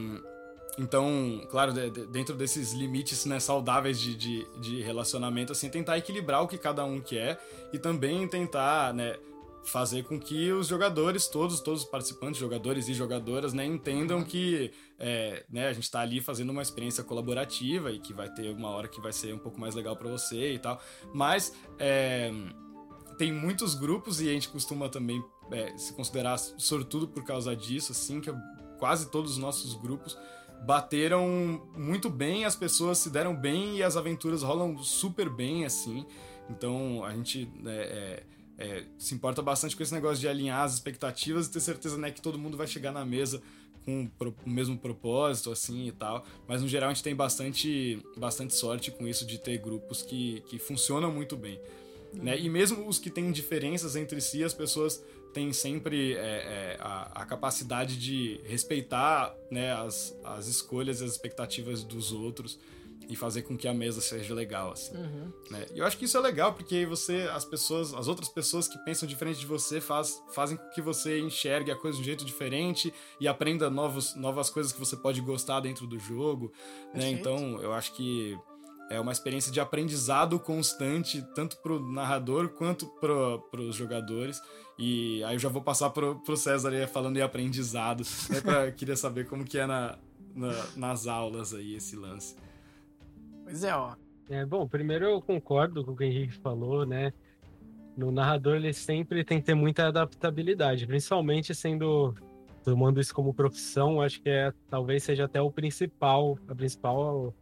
[0.79, 5.99] então, claro, de- de- dentro desses limites né, saudáveis de, de, de relacionamento, assim, tentar
[5.99, 7.41] equilibrar o que cada um quer
[7.73, 9.17] e também tentar, né,
[9.65, 14.71] fazer com que os jogadores, todos, todos os participantes, jogadores e jogadoras, né, entendam que
[15.01, 18.71] é, né, a gente tá ali fazendo uma experiência colaborativa e que vai ter uma
[18.71, 20.81] hora que vai ser um pouco mais legal para você e tal.
[21.13, 22.31] Mas é,
[23.19, 27.93] tem muitos grupos e a gente costuma também é, se considerar sortudo por causa disso,
[27.93, 28.31] assim, que
[28.79, 30.17] quase todos os nossos grupos
[30.65, 36.07] bateram muito bem, as pessoas se deram bem e as aventuras rolam super bem, assim.
[36.49, 38.23] Então a gente né, é,
[38.57, 42.11] é, se importa bastante com esse negócio de alinhar as expectativas e ter certeza né,
[42.11, 43.43] que todo mundo vai chegar na mesa
[43.85, 44.09] com
[44.45, 46.25] o mesmo propósito, assim e tal.
[46.47, 50.43] Mas no geral a gente tem bastante, bastante sorte com isso de ter grupos que,
[50.49, 51.59] que funcionam muito bem.
[52.13, 52.39] Né?
[52.39, 57.23] E mesmo os que têm diferenças entre si, as pessoas têm sempre é, é, a,
[57.23, 62.59] a capacidade de respeitar né, as, as escolhas e as expectativas dos outros
[63.09, 64.95] e fazer com que a mesa seja legal, assim.
[64.95, 65.33] Uhum.
[65.51, 65.67] Né?
[65.75, 68.79] E eu acho que isso é legal, porque você, as pessoas, as outras pessoas que
[68.81, 72.25] pensam diferente de você faz, fazem com que você enxergue a coisa de um jeito
[72.25, 76.53] diferente e aprenda novos, novas coisas que você pode gostar dentro do jogo,
[76.93, 77.09] né?
[77.09, 78.39] Então, eu acho que
[78.91, 84.41] é uma experiência de aprendizado constante, tanto pro narrador quanto pro, pros jogadores.
[84.79, 88.41] E aí eu já vou passar pro, pro César aí falando em aprendizado, né?
[88.43, 89.99] Pra, queria saber como que é na,
[90.35, 92.37] na- nas aulas aí esse lance.
[93.45, 93.95] Pois é, ó.
[94.31, 97.13] É, bom, primeiro eu concordo com o que o Henrique falou, né?
[97.97, 102.15] No narrador ele sempre tem que ter muita adaptabilidade, principalmente sendo
[102.63, 107.35] tomando isso como profissão, acho que é talvez seja até o principal, a principal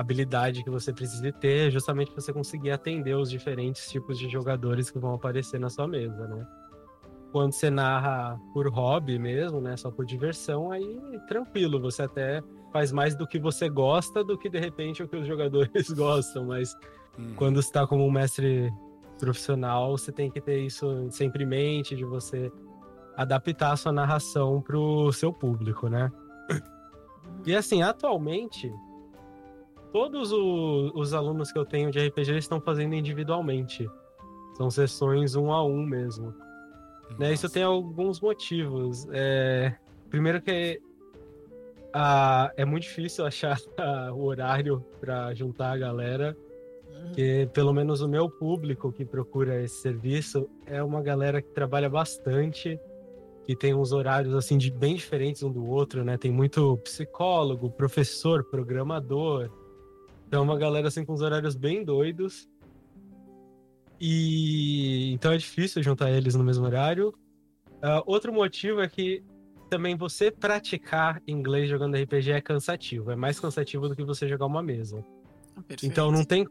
[0.00, 4.90] habilidade que você precisa ter, justamente para você conseguir atender os diferentes tipos de jogadores
[4.90, 6.46] que vão aparecer na sua mesa, né?
[7.32, 12.90] Quando você narra por hobby mesmo, né, só por diversão, aí tranquilo, você até faz
[12.90, 16.74] mais do que você gosta do que de repente o que os jogadores gostam, mas
[17.18, 17.34] Uhum.
[17.34, 18.72] quando você tá como um mestre
[19.18, 22.50] profissional, você tem que ter isso sempre em mente, de você
[23.16, 26.10] adaptar a sua narração pro seu público, né?
[27.46, 28.70] E assim, atualmente,
[29.92, 33.88] todos o- os alunos que eu tenho de RPG eles estão fazendo individualmente.
[34.56, 36.34] São sessões um a um mesmo.
[37.18, 39.06] Né, isso tem alguns motivos.
[39.10, 39.74] É,
[40.08, 40.80] primeiro que
[41.92, 46.36] ah, é muito difícil achar ah, o horário para juntar a galera,
[46.92, 47.06] Uhum.
[47.06, 51.88] porque pelo menos o meu público que procura esse serviço é uma galera que trabalha
[51.88, 52.78] bastante,
[53.46, 56.16] que tem uns horários assim de bem diferentes um do outro, né?
[56.18, 59.48] Tem muito psicólogo, professor, programador.
[60.30, 62.48] Então é uma galera assim com os horários bem doidos.
[64.00, 67.12] E então é difícil juntar eles no mesmo horário.
[67.82, 69.24] Ah, outro motivo é que
[69.68, 73.10] também você praticar inglês jogando RPG é cansativo.
[73.10, 75.04] É mais cansativo do que você jogar uma mesa.
[75.66, 75.86] Perfeito.
[75.86, 76.46] Então não tem.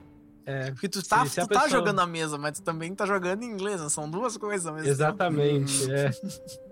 [0.46, 2.64] É, Porque tu tá, se- se a tu tá pessoa- jogando a mesa, mas tu
[2.64, 3.88] também tá jogando em inglês, né?
[3.88, 5.90] São duas coisas ao mesmo exatamente.
[5.90, 6.12] é.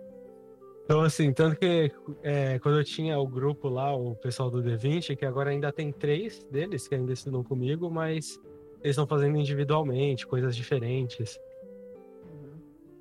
[0.88, 1.92] Então, assim, tanto que
[2.24, 5.92] é, quando eu tinha o grupo lá, o pessoal do D20, que agora ainda tem
[5.92, 8.40] três deles que ainda estudam comigo, mas
[8.82, 11.34] eles estão fazendo individualmente, coisas diferentes.
[11.36, 11.48] tempo.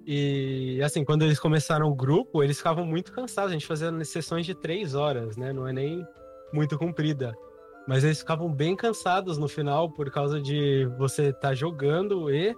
[0.05, 3.53] E assim, quando eles começaram o grupo, eles ficavam muito cansados.
[3.53, 5.53] A gente fazia sessões de três horas, né?
[5.53, 6.05] Não é nem
[6.53, 7.37] muito comprida.
[7.87, 12.53] Mas eles ficavam bem cansados no final por causa de você estar jogando e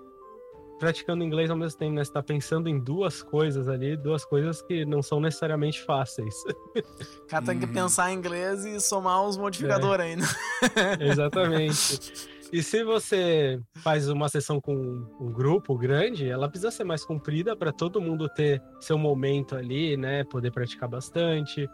[0.78, 2.04] praticando inglês ao mesmo tempo, né?
[2.04, 6.34] Você tá pensando em duas coisas ali, duas coisas que não são necessariamente fáceis.
[7.22, 7.72] O cara tem que Uhum.
[7.72, 10.24] pensar em inglês e somar os modificadores ainda.
[11.00, 12.28] Exatamente.
[12.52, 14.74] E se você faz uma sessão com
[15.20, 19.96] um grupo grande, ela precisa ser mais comprida para todo mundo ter seu momento ali,
[19.96, 20.24] né?
[20.24, 21.68] Poder praticar bastante.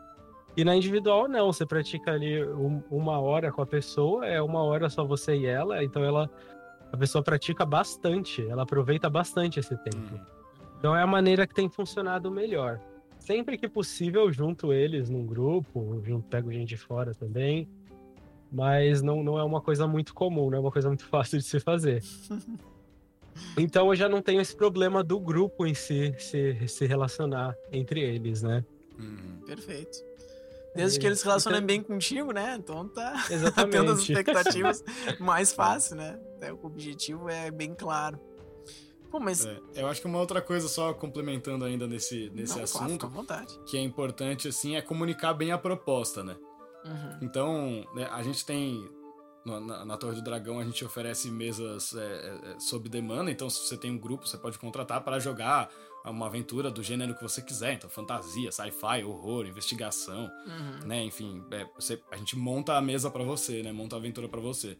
[0.57, 1.53] E na individual, não.
[1.53, 5.47] Você pratica ali um- uma hora com a pessoa, é uma hora só você e
[5.47, 6.29] ela, então ela.
[6.95, 10.15] A pessoa pratica bastante, ela aproveita bastante esse tempo.
[10.15, 10.21] Uhum.
[10.79, 12.81] Então é a maneira que tem funcionado melhor.
[13.19, 17.69] Sempre que possível, eu junto eles num grupo, junto, pego gente de fora também.
[18.49, 21.45] Mas não, não é uma coisa muito comum, não é uma coisa muito fácil de
[21.45, 22.03] se fazer.
[23.59, 28.01] Então eu já não tenho esse problema do grupo em si se, se relacionar entre
[28.01, 28.65] eles, né?
[28.97, 29.41] Uhum.
[29.45, 29.99] Perfeito.
[30.75, 32.57] Desde É, que eles se relacionem então- bem contigo, né?
[32.59, 34.13] Então tá tendo as Exatamente.
[34.13, 34.83] expectativas
[35.21, 36.19] mais fácil, né?
[36.37, 38.19] Até o objetivo é bem claro.
[39.11, 39.47] Pô, mas.
[39.47, 42.85] É, eu acho que uma outra coisa, só complementando ainda nesse, nesse não, claro, fica
[42.85, 43.61] assunto, à vontade.
[43.67, 46.35] que é importante, assim, é comunicar bem a proposta, né?
[46.85, 47.19] Uhum.
[47.23, 48.89] Então, né, a gente tem.
[49.47, 52.01] Na, na Torre do Dragão, a gente oferece mesas é,
[52.57, 53.31] é, sob demanda.
[53.31, 55.71] Então, se você tem um grupo, você pode contratar para jogar
[56.11, 57.75] uma aventura do gênero que você quiser.
[57.75, 60.87] Então, fantasia, sci-fi, horror, investigação, Uhum.
[60.87, 61.03] né?
[61.05, 63.73] Enfim, é, você- a gente monta a mesa para você, né?
[63.73, 64.77] Monta a aventura para você.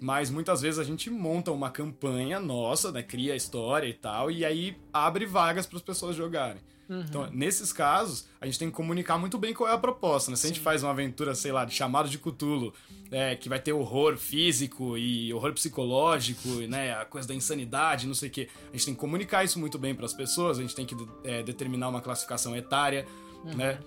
[0.00, 3.02] Mas muitas vezes a gente monta uma campanha nossa, né?
[3.02, 6.60] Cria a história e tal, e aí abre vagas para as pessoas jogarem.
[6.88, 7.00] Uhum.
[7.00, 10.36] Então, nesses casos, a gente tem que comunicar muito bem qual é a proposta, né?
[10.36, 10.64] Se a gente Sim.
[10.64, 12.72] faz uma aventura, sei lá, de chamado de Cthulhu,
[13.10, 16.94] é, que vai ter horror físico e horror psicológico, e, né?
[16.94, 18.48] A coisa da insanidade, não sei o quê.
[18.68, 20.96] A gente tem que comunicar isso muito bem para as pessoas, a gente tem que
[21.24, 23.06] é, determinar uma classificação etária,
[23.44, 23.56] Uhum.
[23.56, 23.78] né?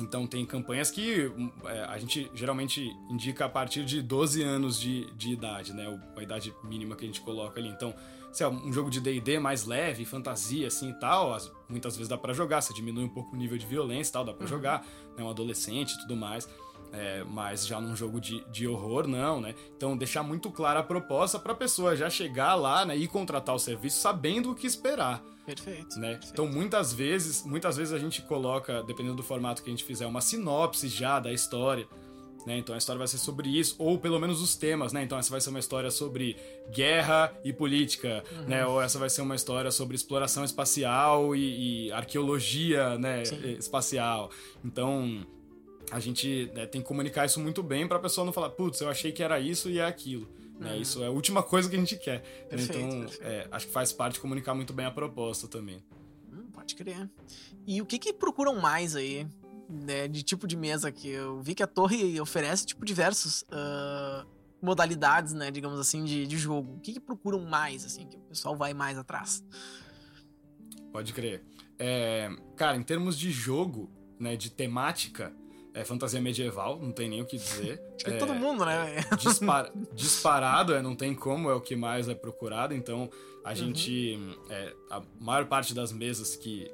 [0.00, 4.80] Então tem campanhas que hum, é, a gente geralmente indica a partir de 12 anos
[4.80, 5.98] de, de idade, né?
[6.16, 7.68] A idade mínima que a gente coloca ali.
[7.68, 7.94] Então,
[8.32, 12.08] se é um jogo de D&D mais leve, fantasia assim e tal, as- muitas vezes
[12.08, 12.60] dá pra jogar.
[12.60, 14.84] Você diminui um pouco o nível de violência e tal, dá pra jogar.
[15.16, 15.22] Né?
[15.24, 16.48] Um adolescente e tudo mais.
[16.92, 19.54] É, mas já num jogo de, de horror, não, né?
[19.76, 23.60] Então deixar muito clara a proposta pra pessoa já chegar lá né, e contratar o
[23.60, 25.96] serviço sabendo o que esperar Perfeito.
[26.00, 26.14] né?
[26.14, 26.32] perfeito.
[26.32, 30.04] Então muitas vezes, muitas vezes a gente coloca, dependendo do formato que a gente fizer,
[30.06, 31.86] uma sinopse já da história,
[32.46, 32.58] né?
[32.58, 35.02] Então a história vai ser sobre isso, ou pelo menos os temas, né?
[35.02, 36.36] Então essa vai ser uma história sobre
[36.70, 38.42] guerra e política, uhum.
[38.44, 38.66] né?
[38.66, 43.22] Ou essa vai ser uma história sobre exploração espacial e, e arqueologia, né?
[43.58, 44.30] Espacial.
[44.64, 45.26] Então
[45.90, 48.80] a gente né, tem que comunicar isso muito bem para a pessoa não falar, putz,
[48.80, 50.28] eu achei que era isso e é aquilo.
[50.58, 50.74] Né?
[50.74, 50.80] Uhum.
[50.80, 52.20] Isso é a última coisa que a gente quer.
[52.48, 53.24] Perfeito, então, perfeito.
[53.24, 55.82] É, acho que faz parte de comunicar muito bem a proposta também.
[56.32, 57.08] Hum, pode crer.
[57.66, 59.26] E o que que procuram mais aí
[59.70, 64.26] né, de tipo de mesa que eu vi que a torre oferece tipo diversos uh,
[64.60, 66.74] modalidades, né, digamos assim, de, de jogo.
[66.74, 69.44] O que, que procuram mais, assim, que o pessoal vai mais atrás?
[70.92, 71.42] Pode crer.
[71.78, 75.32] É, cara, em termos de jogo, né, de temática,
[75.72, 77.80] é fantasia medieval, não tem nem o que dizer.
[77.96, 78.96] Acho que é, todo mundo, né?
[79.18, 82.74] Dispar, disparado, é, não tem como, é o que mais é procurado.
[82.74, 83.08] Então,
[83.44, 83.54] a uhum.
[83.54, 84.18] gente.
[84.48, 86.70] É, a maior parte das mesas que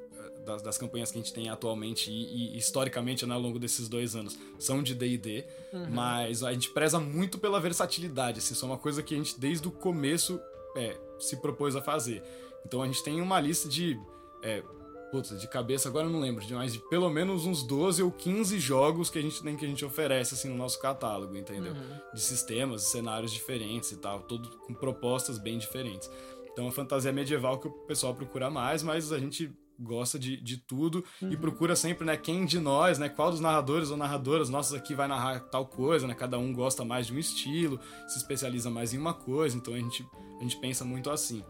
[0.46, 3.88] das, das, campanhas que a gente tem atualmente e, e historicamente né, ao longo desses
[3.88, 5.90] dois anos são de D&D, uhum.
[5.90, 9.38] mas a gente preza muito pela versatilidade, assim, isso é uma coisa que a gente
[9.38, 10.40] desde o começo
[10.76, 12.22] é, se propôs a fazer.
[12.64, 13.98] Então a gente tem uma lista de
[14.42, 14.62] é,
[15.10, 18.10] putz, de cabeça agora eu não lembro, de mais de pelo menos uns 12 ou
[18.10, 21.72] 15 jogos que a gente tem que a gente oferece assim no nosso catálogo, entendeu?
[21.72, 22.00] Uhum.
[22.14, 26.10] De sistemas, cenários diferentes e tal, tudo com propostas bem diferentes.
[26.52, 30.56] Então a fantasia medieval que o pessoal procura mais, mas a gente gosta de, de
[30.56, 31.30] tudo uhum.
[31.30, 34.94] e procura sempre, né, quem de nós, né, qual dos narradores ou narradoras nossos aqui
[34.94, 38.94] vai narrar tal coisa, né, cada um gosta mais de um estilo, se especializa mais
[38.94, 40.06] em uma coisa, então a gente,
[40.38, 41.44] a gente pensa muito assim.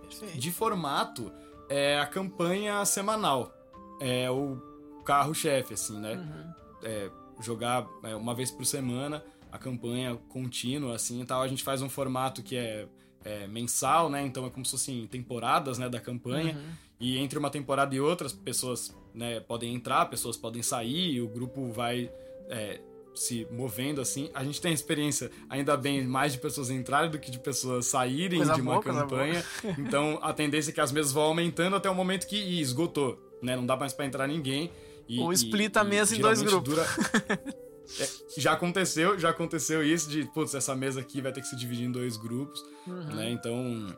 [0.00, 0.38] Perfeito.
[0.38, 1.32] De formato,
[1.68, 3.52] é a campanha semanal,
[4.00, 4.56] é o
[5.04, 6.52] carro-chefe, assim, né, uhum.
[6.82, 7.10] é,
[7.40, 11.80] jogar é, uma vez por semana a campanha contínua, assim, e tal, a gente faz
[11.80, 12.86] um formato que é,
[13.28, 17.38] é mensal, né, então é como se fossem temporadas, né, da campanha, uhum e entre
[17.38, 22.10] uma temporada e outra, pessoas né, podem entrar, pessoas podem sair, o grupo vai
[22.48, 22.80] é,
[23.14, 24.30] se movendo assim.
[24.34, 28.38] A gente tem experiência, ainda bem, mais de pessoas entrarem do que de pessoas saírem
[28.38, 29.44] coisa de uma boa, campanha.
[29.78, 33.54] Então a tendência é que as mesas vão aumentando até o momento que esgotou, né?
[33.54, 34.72] Não dá mais para entrar ninguém.
[35.08, 36.74] E, Ou splita a mesa em dois grupos.
[36.74, 36.86] Dura...
[38.00, 41.56] é, já aconteceu, já aconteceu isso de, putz, essa mesa aqui vai ter que se
[41.56, 43.14] dividir em dois grupos, uhum.
[43.14, 43.30] né?
[43.30, 43.96] Então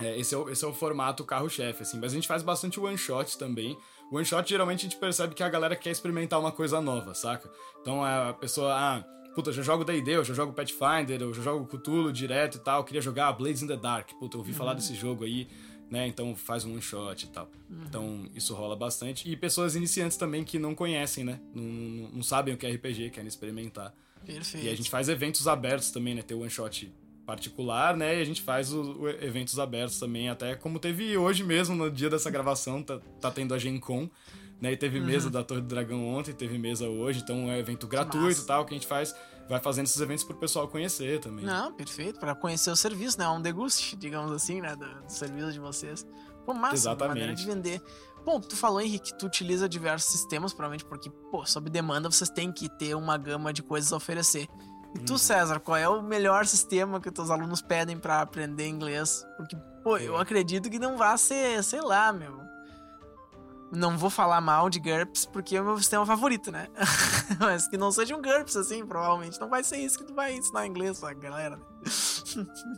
[0.00, 1.98] é, esse, é o, esse é o formato carro-chefe, assim.
[1.98, 3.78] Mas a gente faz bastante one-shot também.
[4.12, 7.50] One-shot, geralmente, a gente percebe que a galera quer experimentar uma coisa nova, saca?
[7.80, 9.04] Então, a pessoa, ah,
[9.34, 12.60] puta, eu já jogo D&D, eu já jogo Pathfinder, eu já jogo Cthulhu direto e
[12.60, 14.10] tal, eu queria jogar Blades in the Dark.
[14.18, 14.58] Puta, eu ouvi uhum.
[14.58, 15.48] falar desse jogo aí,
[15.90, 16.06] né?
[16.06, 17.50] Então, faz um one-shot e tal.
[17.70, 17.84] Uhum.
[17.86, 19.28] Então, isso rola bastante.
[19.30, 21.40] E pessoas iniciantes também que não conhecem, né?
[21.54, 23.94] Não, não, não sabem o que é RPG, querem experimentar.
[24.24, 24.66] Perfeito.
[24.66, 26.22] E a gente faz eventos abertos também, né?
[26.22, 26.92] Ter one-shot
[27.26, 28.18] particular, né?
[28.18, 32.08] E a gente faz os eventos abertos também, até como teve hoje mesmo, no dia
[32.08, 34.08] dessa gravação, tá, tá tendo a Gen Con,
[34.60, 34.72] né?
[34.72, 35.06] E teve uhum.
[35.06, 38.46] mesa da Torre do Dragão ontem, teve mesa hoje, então é um evento gratuito e
[38.46, 39.14] tal, que a gente faz,
[39.48, 41.44] vai fazendo esses eventos pro pessoal conhecer também.
[41.44, 43.28] Não, perfeito, para conhecer o serviço, né?
[43.28, 44.74] Um deguste, digamos assim, né?
[44.76, 46.06] Do, do serviço de vocês.
[46.44, 47.08] Pô, massa, Exatamente.
[47.08, 47.82] maneira de vender.
[48.24, 52.28] Bom, tu falou, Henrique, que tu utiliza diversos sistemas, provavelmente porque, pô, sob demanda vocês
[52.28, 54.48] têm que ter uma gama de coisas a oferecer.
[54.94, 58.66] E tu, César, qual é o melhor sistema que os teus alunos pedem para aprender
[58.66, 59.24] inglês?
[59.36, 62.40] Porque, pô, eu acredito que não vai ser, sei lá, meu.
[63.72, 66.68] Não vou falar mal de GURPS porque é o meu sistema favorito, né?
[67.40, 69.40] Mas que não seja um GURPS, assim, provavelmente.
[69.40, 71.58] Não vai ser isso que tu vai ensinar inglês pra galera.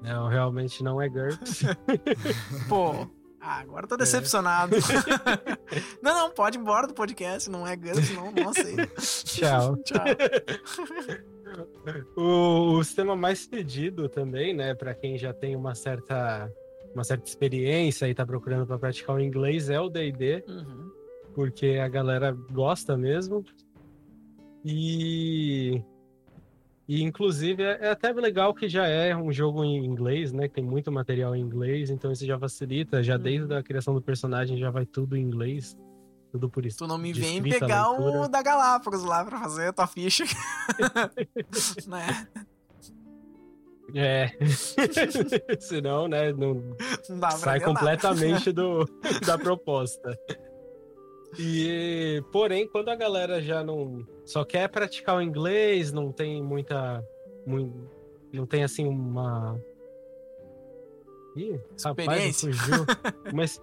[0.00, 1.62] Não, realmente não é GURPS.
[2.68, 3.08] pô,
[3.40, 4.74] ah, agora tô decepcionado.
[4.76, 4.80] É.
[6.02, 8.94] não, não, pode ir embora do podcast, não é Gus, não, não aceito.
[9.24, 9.76] Tchau.
[9.78, 10.04] Tchau.
[12.16, 16.52] O, o, sistema mais pedido também, né, para quem já tem uma certa,
[16.94, 20.90] uma certa experiência e tá procurando para praticar o inglês é o D&D, uhum.
[21.34, 23.44] porque a galera gosta mesmo.
[24.64, 25.82] E
[26.88, 30.48] e, inclusive, é, é até legal que já é um jogo em inglês, né?
[30.48, 33.02] Que tem muito material em inglês, então isso já facilita.
[33.02, 33.22] Já uhum.
[33.22, 35.76] desde a criação do personagem já vai tudo em inglês.
[36.32, 36.78] Tudo por isso.
[36.78, 40.24] Tu não me vem pegar o da Galápagos lá pra fazer a tua ficha.
[41.86, 42.26] né?
[43.94, 44.30] É.
[45.60, 46.54] Senão, né, não,
[47.08, 48.84] não sai completamente do,
[49.24, 50.18] da proposta.
[51.38, 57.04] E, porém, quando a galera já não só quer praticar o inglês, não tem muita.
[57.46, 57.90] Muito,
[58.32, 59.60] não tem assim uma.
[61.36, 62.86] Ih, rapaz, fugiu.
[63.34, 63.60] Mas.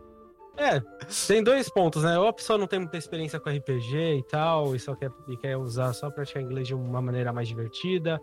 [0.57, 0.81] É,
[1.27, 2.17] tem dois pontos, né?
[2.17, 5.35] Ou a pessoa não tem muita experiência com RPG e tal, e só quer, e
[5.35, 8.21] quer usar só praticar inglês de uma maneira mais divertida.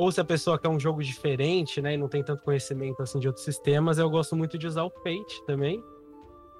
[0.00, 1.92] Ou se a pessoa quer um jogo diferente, né?
[1.92, 4.90] E não tem tanto conhecimento assim de outros sistemas, eu gosto muito de usar o
[4.90, 5.82] Fate também.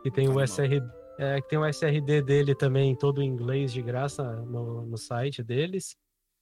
[0.03, 0.83] Que tem o SR,
[1.19, 5.43] é, que tem o SRD dele também, todo em inglês de graça no, no site
[5.43, 5.97] deles.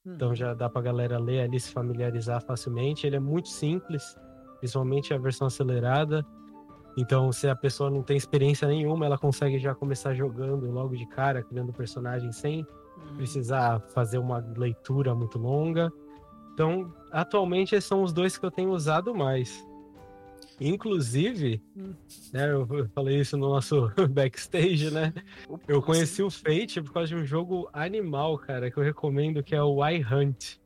[0.05, 3.07] Então já dá pra galera ler ali, se familiarizar facilmente.
[3.07, 4.17] Ele é muito simples,
[4.59, 6.27] principalmente a versão acelerada.
[6.97, 11.07] Então, se a pessoa não tem experiência nenhuma, ela consegue já começar jogando logo de
[11.07, 13.15] cara, criando personagem sem Uhum.
[13.17, 15.93] precisar fazer uma leitura muito longa.
[16.59, 19.65] Então, atualmente esses são os dois que eu tenho usado mais.
[20.61, 21.95] Inclusive, Hum.
[22.33, 25.15] né, eu falei isso no nosso backstage, né?
[25.69, 29.55] Eu conheci o Fate por causa de um jogo animal, cara, que eu recomendo, que
[29.55, 30.59] é o iHunt.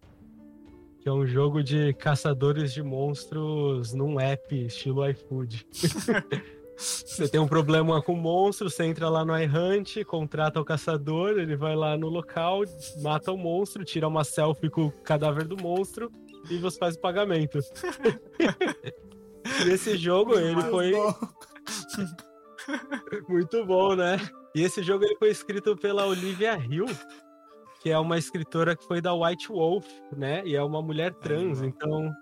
[0.98, 5.66] Que é um jogo de caçadores de monstros num app estilo iFood.
[6.82, 11.38] você tem um problema com o monstro, você entra lá no iHunt, contrata o caçador,
[11.38, 12.62] ele vai lá no local,
[13.00, 16.10] mata o monstro, tira uma selfie com o cadáver do monstro
[16.50, 17.58] e você faz o pagamento.
[19.64, 21.14] e esse jogo, ele Mas foi não.
[23.28, 24.18] muito bom, né?
[24.54, 26.86] E esse jogo ele foi escrito pela Olivia Hill,
[27.80, 30.42] que é uma escritora que foi da White Wolf, né?
[30.44, 32.12] E é uma mulher trans, então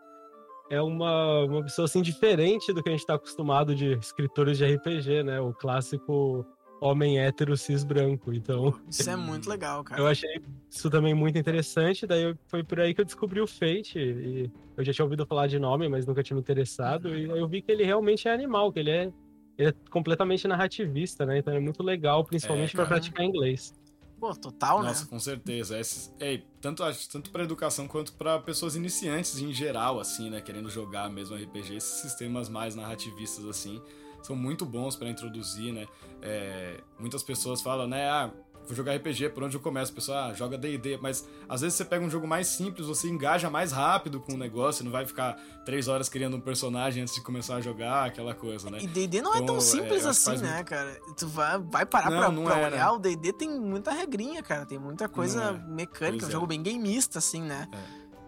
[0.71, 4.64] é uma, uma pessoa assim diferente do que a gente tá acostumado de escritores de
[4.64, 5.41] RPG, né?
[5.41, 6.47] O clássico
[6.81, 8.33] homem hétero cis branco.
[8.33, 10.01] Então, Isso é muito legal, cara.
[10.01, 10.41] eu achei
[10.71, 12.07] isso também muito interessante.
[12.07, 13.99] Daí foi por aí que eu descobri o Fate.
[13.99, 17.11] E eu já tinha ouvido falar de nome, mas nunca tinha me interessado.
[17.11, 19.12] E aí eu vi que ele realmente é animal, que ele é,
[19.59, 21.39] ele é completamente narrativista, né?
[21.39, 23.75] Então é muito legal, principalmente É, para praticar inglês.
[24.21, 25.09] Pô, total, Nossa, né?
[25.09, 25.81] com certeza.
[25.81, 30.68] Esses, é, tanto tanto para educação quanto para pessoas iniciantes em geral, assim, né, querendo
[30.68, 33.81] jogar mesmo RPG, esses sistemas mais narrativistas assim
[34.23, 35.89] são muito bons para introduzir, né?
[36.21, 38.31] É, muitas pessoas falam, né, ah,
[38.66, 39.92] vou jogar RPG, por onde eu começo?
[39.92, 43.50] Pessoal, ah, joga D&D, mas às vezes você pega um jogo mais simples, você engaja
[43.50, 47.20] mais rápido com o negócio, não vai ficar três horas criando um personagem antes de
[47.20, 48.78] começar a jogar, aquela coisa, né?
[48.80, 51.00] E D&D não é Então, tão é, simples eu acho que assim, né, cara?
[51.16, 52.90] Tu vai, vai parar Não, pra, não pra é, olhar, né?
[52.90, 54.64] o D&D tem muita regrinha, cara.
[54.64, 55.72] Tem muita coisa é.
[55.72, 56.32] mecânica, Pois é um é.
[56.32, 57.68] jogo bem gameista, assim, né?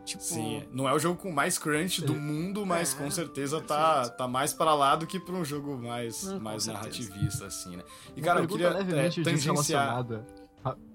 [0.04, 0.66] Tipo, Sim, é.
[0.72, 4.26] não é o jogo com mais crunch do mundo, mas É, com certeza tá, tá
[4.26, 7.84] mais pra lá do que pra um jogo mais, com mais narrativista, assim, né?
[8.16, 9.54] E, Uma cara, eu pergunta queria é, levemente tangenciar...
[10.04, 10.26] desrelacionada.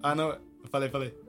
[0.03, 0.37] Ah, não,
[0.69, 1.27] falei, falei.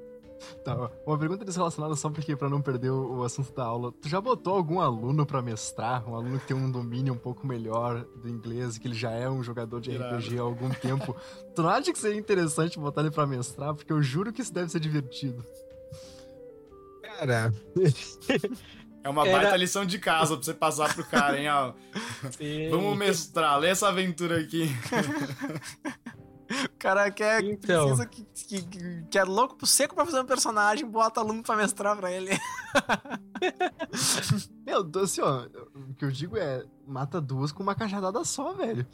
[0.65, 3.93] Tá, uma pergunta desrelacionada só porque pra não perder o, o assunto da aula.
[4.01, 6.09] Tu já botou algum aluno pra mestrar?
[6.09, 9.29] Um aluno que tem um domínio um pouco melhor do inglês, que ele já é
[9.29, 10.17] um jogador de Irado.
[10.17, 11.17] RPG há algum tempo.
[11.55, 13.75] Tu não acha que seria interessante botar ele pra mestrar?
[13.75, 15.45] Porque eu juro que isso deve ser divertido.
[17.19, 17.53] Cara,
[19.05, 21.49] É uma Era- baita lição de casa pra você passar pro cara, hein?
[21.49, 21.73] Ó,
[22.71, 24.69] vamos mestrar, lê essa aventura aqui.
[26.65, 27.87] o cara quer, Então.
[27.97, 31.43] precisa que, que, que, que é louco pro seco pra fazer um personagem, bota aluno
[31.43, 32.31] pra mestrar pra ele.
[34.67, 38.87] Meu, assim, ó, o que eu digo é, mata duas com uma cajadada só, velho.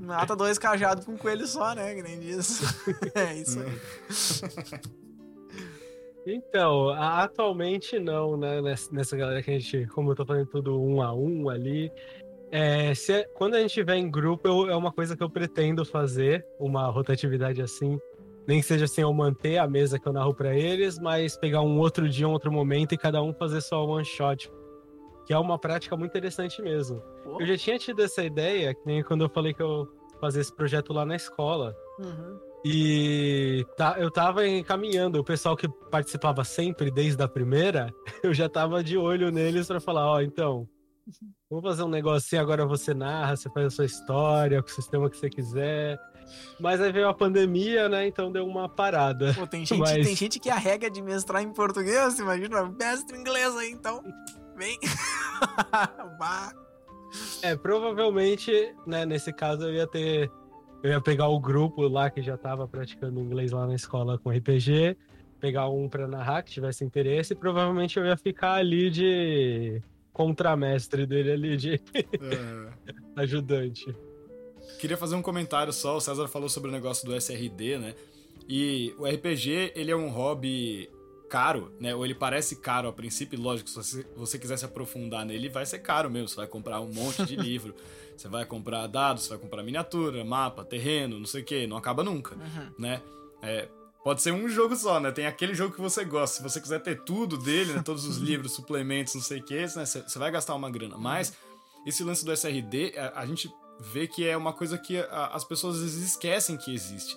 [0.00, 1.94] Mata dois cajados com um coelho só, né?
[1.94, 2.60] Que nem diz.
[3.16, 3.80] É isso aí.
[6.26, 8.60] Então, a- atualmente não, né?
[8.60, 11.90] Nessa, nessa galera que a gente, como eu tô fazendo tudo um a um ali.
[12.52, 15.84] É, se quando a gente estiver em grupo, eu- é uma coisa que eu pretendo
[15.84, 17.98] fazer, uma rotatividade assim.
[18.46, 21.60] Nem que seja assim, eu manter a mesa que eu narro pra eles, mas pegar
[21.62, 24.50] um outro dia, um outro momento e cada um fazer só one shot.
[25.26, 27.00] Que é uma prática muito interessante mesmo.
[27.38, 29.86] Eu já tinha tido essa ideia, que nem quando eu falei que eu
[30.20, 31.76] fazia esse projeto lá na escola.
[32.00, 32.38] Uhum.
[32.64, 37.92] E tá, eu tava encaminhando o pessoal que participava sempre desde a primeira,
[38.22, 40.68] eu já tava de olho neles pra falar, ó, então,
[41.48, 45.08] vamos fazer um negocinho, agora você narra, você faz a sua história, com o sistema
[45.08, 45.98] que você quiser.
[46.60, 48.06] Mas aí veio a pandemia, né?
[48.06, 49.34] Então deu uma parada.
[49.34, 53.56] Pô, tem gente, Mas- tem gente que arrega de mestrar em português, imagina, mestre inglês
[53.56, 54.02] aí, então.
[54.56, 54.78] Vem.
[57.42, 58.52] É, provavelmente,
[58.86, 60.30] né, nesse caso eu ia ter.
[60.82, 64.30] Eu ia pegar o grupo lá que já tava praticando inglês lá na escola com
[64.30, 64.96] RPG,
[65.38, 71.06] pegar um pra narrar que tivesse interesse, e provavelmente eu ia ficar ali de contramestre
[71.06, 72.72] dele ali, de É.
[73.16, 73.94] ajudante.
[74.78, 75.96] Queria fazer um comentário só.
[75.96, 77.94] O César falou sobre o negócio do SRD, né?
[78.48, 80.88] E o RPG, ele é um hobby
[81.30, 81.94] caro, né?
[81.94, 85.48] Ou ele parece caro a princípio, e lógico, se você, você quiser se aprofundar nele,
[85.48, 86.28] vai ser caro mesmo.
[86.28, 87.74] Você vai comprar um monte de livro,
[88.16, 91.76] você vai comprar dados, você vai comprar miniatura, mapa, terreno, não sei o que, não
[91.76, 92.72] acaba nunca, Uhum.
[92.78, 93.00] né?
[93.42, 93.68] É,
[94.04, 95.10] pode ser um jogo só, né?
[95.12, 96.36] Tem aquele jogo que você gosta.
[96.36, 97.82] Se você quiser ter tudo dele, né?
[97.82, 99.86] Todos os livros, suplementos, não sei o que, né?
[99.86, 100.98] Você vai gastar uma grana.
[100.98, 101.32] Mas
[101.86, 103.50] esse lance do SRD, a, a gente
[103.80, 107.16] vê que é uma coisa que a- as pessoas às vezes esquecem que existe.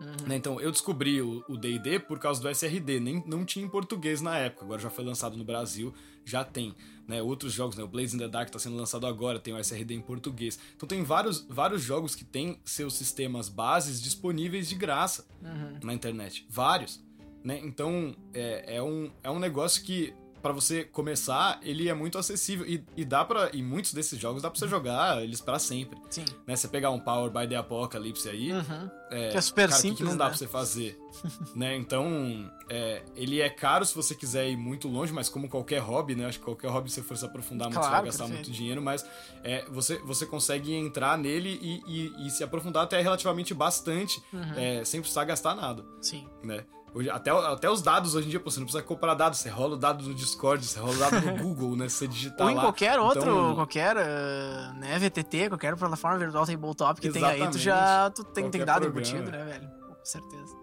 [0.00, 0.28] Uhum.
[0.28, 0.36] né?
[0.36, 4.36] Então, eu descobri o D&D por causa do SRD, nem não tinha em português na
[4.38, 5.92] época, agora já foi lançado no Brasil,
[6.24, 6.74] já tem,
[7.06, 7.20] né?
[7.22, 7.84] Outros jogos, né?
[7.84, 10.58] O Blades in the Dark tá sendo lançado agora, tem o SRD em português.
[10.76, 15.78] Então tem vários, vários jogos que têm seus sistemas bases disponíveis de graça Uhum.
[15.82, 17.02] na internet, vários.
[17.44, 17.58] né?
[17.62, 20.12] Então, é, é, um, é um negócio que
[20.42, 24.42] para você começar, ele é muito acessível e, e dá para e muitos desses jogos
[24.42, 25.98] dá para você jogar eles para sempre.
[26.10, 26.24] Sim.
[26.46, 26.56] Né?
[26.56, 28.90] Você pegar um Power by the Apocalypse aí, Uhum.
[29.10, 30.30] é, Que é super cara, simples, que, não dá né?
[30.30, 30.98] pra você fazer,
[31.54, 31.76] né?
[31.76, 36.14] Então, é, ele é caro se você quiser ir muito longe, mas como qualquer hobby,
[36.14, 36.26] né?
[36.26, 38.46] Acho que qualquer hobby, se você for se aprofundar muito, você vai gastar perfeito.
[38.46, 39.04] muito dinheiro, mas
[39.44, 44.54] é, você, você consegue entrar nele e, e- e se aprofundar até relativamente bastante, Uhum.
[44.56, 46.26] é, sem precisar gastar nada, Sim.
[46.42, 46.64] né?
[46.92, 49.48] Hoje, até, até os dados hoje em dia, pô, você não precisa comprar dados, você
[49.48, 51.88] rola o dado no Discord, você rola o dado no Google, né?
[51.88, 52.62] Você digitar Ou em lá.
[52.62, 57.36] qualquer outro, Então, qualquer uh, né, VTT, qualquer plataforma virtual tabletop que tem aí, tu
[57.36, 57.58] Exatamente.
[57.60, 59.08] já tu tem, tem dado programa.
[59.08, 59.68] embutido, né, velho?
[59.70, 60.56] Com certeza.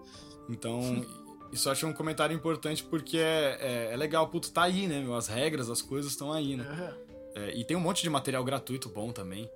[0.50, 1.06] Então,
[1.52, 5.00] isso eu acho um comentário importante porque é, é, é legal, puto, tá aí, né,
[5.00, 5.16] meu?
[5.16, 6.66] As regras, as coisas estão aí, né?
[6.70, 7.08] Uhum.
[7.42, 9.50] É, e tem um monte de material gratuito bom também.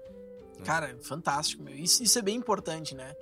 [0.63, 1.74] Cara, fantástico, meu.
[1.74, 3.13] Isso, isso é bem importante, né?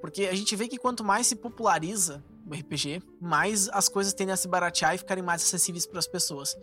[0.00, 2.22] Porque a gente vê que quanto mais se populariza
[2.54, 6.56] RPG, mais as coisas tendem a se baratear e ficarem mais acessíveis para as pessoas.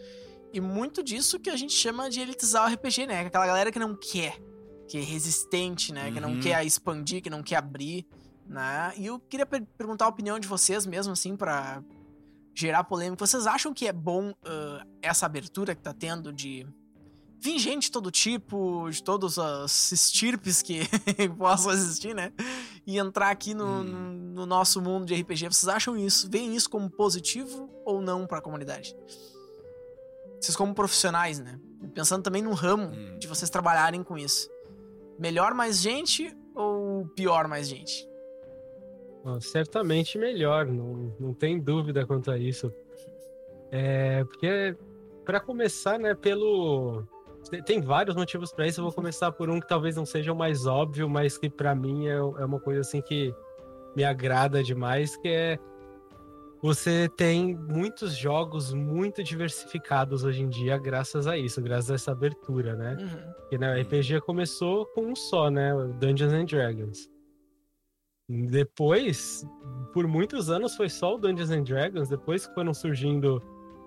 [0.54, 3.22] E muito disso que a gente chama de elitizar o RPG, né?
[3.26, 4.38] Aquela galera que não quer,
[4.88, 6.12] que é resistente, né?
[6.12, 6.40] Que não Uhum.
[6.40, 8.06] quer expandir, que não quer abrir,
[8.48, 8.94] né?
[8.96, 11.84] E eu queria per- perguntar a opinião de vocês mesmo, assim, para
[12.54, 13.26] gerar polêmica.
[13.26, 16.66] Vocês acham que é bom ah, essa abertura que tá tendo de
[17.46, 20.80] vir gente de todo tipo, de todos os estirpes que
[21.38, 22.34] possam existir, né?
[22.88, 23.84] E entrar aqui no, Hum.
[23.84, 25.48] no, no nosso mundo de RPG.
[25.50, 26.30] Vocês acham isso?
[26.30, 28.96] Veem isso como positivo ou não pra comunidade?
[30.39, 31.60] Vocês como profissionais, né?
[31.93, 33.18] Pensando também no ramo Hum.
[33.20, 34.50] de vocês trabalharem com isso.
[35.20, 38.08] Melhor mais gente ou pior mais gente?
[39.24, 42.72] Bom, certamente melhor, não, não tem dúvida quanto a isso.
[43.72, 44.78] É, porque,
[45.26, 47.04] para começar, né, pelo.
[47.50, 50.36] Tem- vários motivos para isso, eu vou começar por um que talvez não seja o
[50.36, 53.34] mais óbvio, mas que para mim é, é uma coisa assim que
[53.96, 55.60] me agrada demais, que é.
[56.62, 62.12] Você tem muitos jogos muito diversificados hoje em dia, graças a isso, graças a essa
[62.12, 62.98] abertura, né?
[63.00, 63.34] Uhum.
[63.34, 65.72] Porque né, o RPG começou com um só, né?
[66.00, 67.10] Dungeons and Dragons.
[68.28, 69.46] Depois,
[69.93, 72.10] por muitos anos, foi só o Dungeons and Dragons.
[72.10, 73.39] Depois que foram surgindo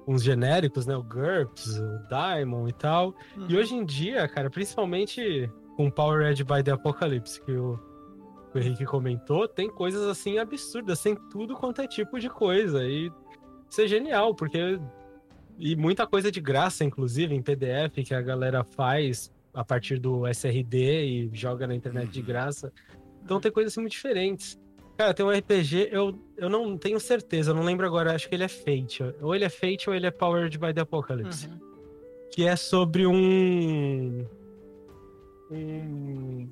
[0.09, 0.96] uns genéricos, né?
[0.96, 3.14] O GURPS, o Daimon e tal.
[3.36, 3.61] E Uhum.
[3.61, 7.78] hoje em dia, cara, principalmente com Powered by the Apocalypse, que o,
[8.54, 12.82] o Henrique comentou, tem coisas assim absurdas, tem tudo quanto é tipo de coisa.
[12.84, 13.12] E
[13.68, 14.80] isso é genial, porque.
[15.61, 20.24] E muita coisa de graça, inclusive, em PDF, que a galera faz a partir do
[20.26, 22.26] SRD e joga na internet de Uhum.
[22.26, 22.72] graça.
[23.24, 24.59] Então tem coisas assim muito diferentes.
[24.99, 28.34] Cara, tem um RPG, eu, eu não tenho certeza, eu não lembro agora, acho que
[28.34, 29.01] ele é Fate.
[29.22, 31.59] Ou ele é Fate ou ele é Powered by the Apocalypse Uhum.
[32.32, 34.26] que é sobre um.
[35.53, 36.49] um...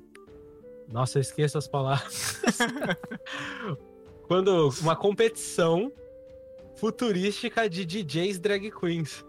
[0.89, 2.39] Nossa, eu esqueço as palavras.
[4.29, 5.91] Quando uma competição
[6.77, 9.25] futurística de DJs drag queens.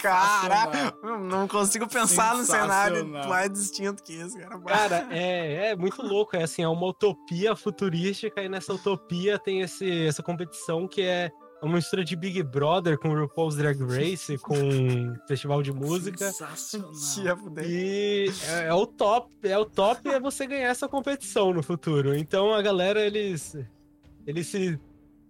[0.00, 4.58] Caraca, não consigo pensar no cenário mais distinto que isso, cara.
[4.60, 6.36] Cara, é, é muito louco.
[6.36, 11.30] É assim, é uma utopia futurística e nessa utopia tem esse, essa competição que é
[11.62, 14.54] uma mistura de Big Brother com RuPaul's Drag Race, com
[15.28, 16.32] festival de música.
[16.32, 17.36] Sensacional.
[17.36, 17.64] Fuder.
[17.68, 22.14] E é, é o top, é o top é você ganhar essa competição no futuro.
[22.16, 23.56] Então a galera eles
[24.26, 24.78] eles se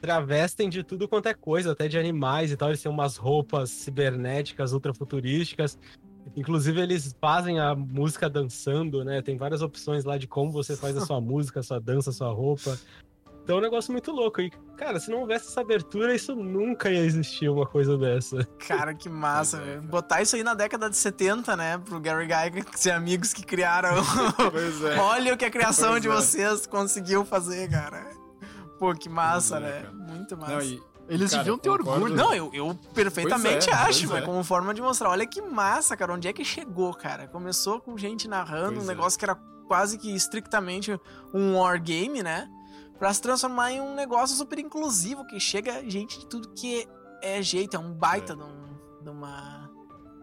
[0.00, 3.70] travestem de tudo quanto é coisa, até de animais e tal, eles têm umas roupas
[3.70, 5.78] cibernéticas ultra futurísticas.
[6.36, 9.20] Inclusive eles fazem a música dançando, né?
[9.20, 12.12] Tem várias opções lá de como você faz a sua música, a sua dança, a
[12.12, 12.78] sua roupa.
[13.42, 14.40] Então é um negócio muito louco.
[14.40, 18.44] E, cara, se não houvesse essa abertura, isso nunca ia existir uma coisa dessa.
[18.66, 19.82] Cara, que massa, é, velho.
[19.82, 21.78] Botar isso aí na década de 70, né?
[21.78, 23.90] Pro Gary Gygax e amigos que criaram.
[24.52, 24.98] Pois é.
[24.98, 26.12] Olha o que a criação Pois de é.
[26.12, 28.19] vocês conseguiu fazer, cara.
[28.80, 29.82] Pô, que massa, é, né?
[29.82, 29.92] cara.
[29.92, 30.52] Muito massa.
[30.54, 31.90] Não, e, Eles Cara, deviam ter concordo.
[31.92, 32.14] orgulho.
[32.16, 34.26] Não, eu, eu perfeitamente é, acho, mas é.
[34.26, 35.10] como forma de mostrar.
[35.10, 36.12] Olha que massa, cara.
[36.14, 37.28] Onde é que chegou, cara?
[37.28, 38.94] Começou com gente narrando Pois um é.
[38.94, 39.34] negócio que era
[39.68, 40.98] quase que estrictamente
[41.34, 42.48] um wargame, né?
[42.98, 46.88] Pra se transformar em um negócio super inclusivo, que chega gente de tudo que
[47.22, 47.76] é jeito.
[47.76, 48.36] É um baita É.
[48.36, 49.70] de, um- de uma.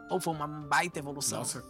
[0.09, 1.39] Ou foi uma baita evolução.
[1.39, 1.63] Nossa.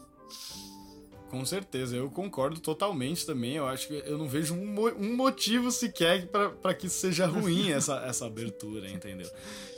[1.30, 3.56] Com certeza, eu concordo totalmente também.
[3.56, 6.28] Eu acho que eu não vejo um, mo- um motivo sequer
[6.62, 9.30] pra que seja ruim essa, essa abertura, entendeu?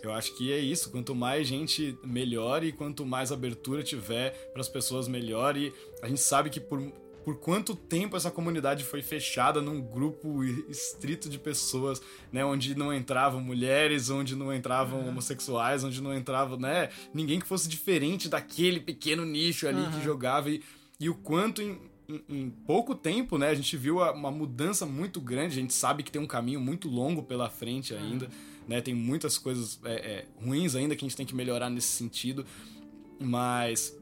[0.03, 0.91] Eu acho que é isso.
[0.91, 5.57] Quanto mais gente melhor e quanto mais abertura tiver para as pessoas melhor.
[5.57, 5.73] E
[6.03, 6.79] a gente sabe que por,
[7.25, 11.99] por quanto tempo essa comunidade foi fechada num grupo estrito de pessoas,
[12.31, 12.45] né?
[12.45, 16.89] Onde não entravam mulheres, onde não entravam homossexuais, onde não entrava, né?
[17.13, 20.03] Ninguém que fosse diferente daquele pequeno nicho ali que Uhum.
[20.03, 20.49] jogava.
[20.49, 20.61] E,
[20.99, 25.21] e o quanto em- em, em, pouco tempo, né, a gente viu uma mudança muito
[25.21, 25.57] grande.
[25.57, 28.31] A gente sabe que tem um caminho muito longo pela frente ainda, uhum.
[28.67, 28.81] né?
[28.81, 32.45] Tem muitas coisas é, é, ruins ainda que a gente tem que melhorar nesse sentido.
[33.19, 33.95] Mas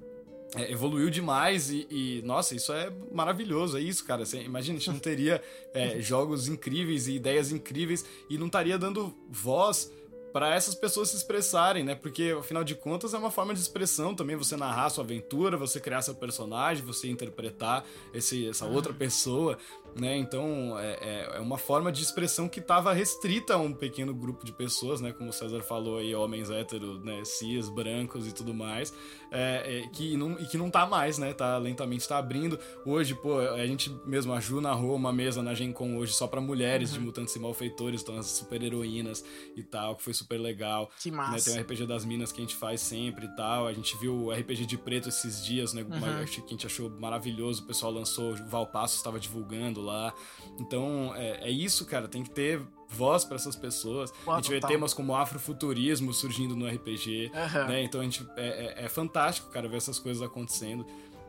[0.56, 4.26] é, evoluiu demais e, e, nossa, isso é maravilhoso, é isso, cara.
[4.26, 5.41] Você, imagina, a gente não teria
[5.74, 9.91] é, jogos incríveis e ideias incríveis e não estaria dando voz
[10.38, 11.96] para essas pessoas se expressarem, né?
[11.96, 15.80] Porque afinal de contas é uma forma de expressão também, você narrar sua aventura, você
[15.80, 17.84] criar seu personagem, você interpretar
[18.14, 19.58] esse, essa outra pessoa,
[20.00, 20.18] né?
[20.18, 24.45] Então é, é, é uma forma de expressão que estava restrita a um pequeno grupo
[24.45, 25.12] de pessoas, né?
[25.12, 27.24] Como o César falou aí, homens héteros, né?
[27.26, 28.93] Cis, brancos e tudo mais,
[29.32, 31.34] é, é, que não, e que não tá mais, né?
[31.34, 32.60] Tá lentamente está abrindo.
[32.86, 36.28] Hoje, pô, a gente mesmo, a Ju narrou uma mesa na Gen Con hoje só
[36.28, 37.00] para mulheres uhum.
[37.00, 39.24] de mutantes e malfeitores, então as super heroínas
[39.56, 40.89] e tal, que foi super legal.
[41.00, 41.32] Que massa.
[41.32, 41.41] Né?
[41.41, 43.68] Tem o RPG das Minas que a gente faz sempre e tal.
[43.68, 45.84] A gente viu o RPG de preto esses dias, né?
[45.84, 46.26] Uhum.
[46.26, 47.64] Que a gente achou maravilhoso.
[47.64, 50.14] O pessoal lançou, o Valpasso estava divulgando lá.
[50.60, 52.08] Então, é, é isso, cara.
[52.08, 54.12] Tem que ter voz para essas pessoas.
[54.24, 54.70] Pô, a gente total.
[54.70, 57.68] vê temas como afrofuturismo surgindo no RPG, uhum.
[57.68, 57.84] né?
[57.84, 60.86] Então a gente é, é, é, fantástico, cara, ver essas coisas acontecendo.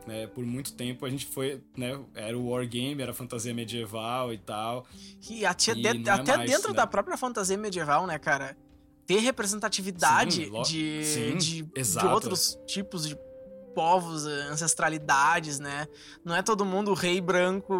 [0.07, 0.27] Né?
[0.27, 1.99] Por muito tempo a gente foi, né?
[2.15, 4.85] Era o wargame, era fantasia medieval e tal.
[5.29, 6.75] E até, e de, até mais, dentro né?
[6.75, 8.55] da própria fantasia medieval, né, cara?
[9.05, 13.17] ter representatividade sim, de, sim, de, de, outros tipos de
[13.79, 15.87] povos, ancestralidades, né?
[16.21, 17.73] Não é todo mundo o rei branco,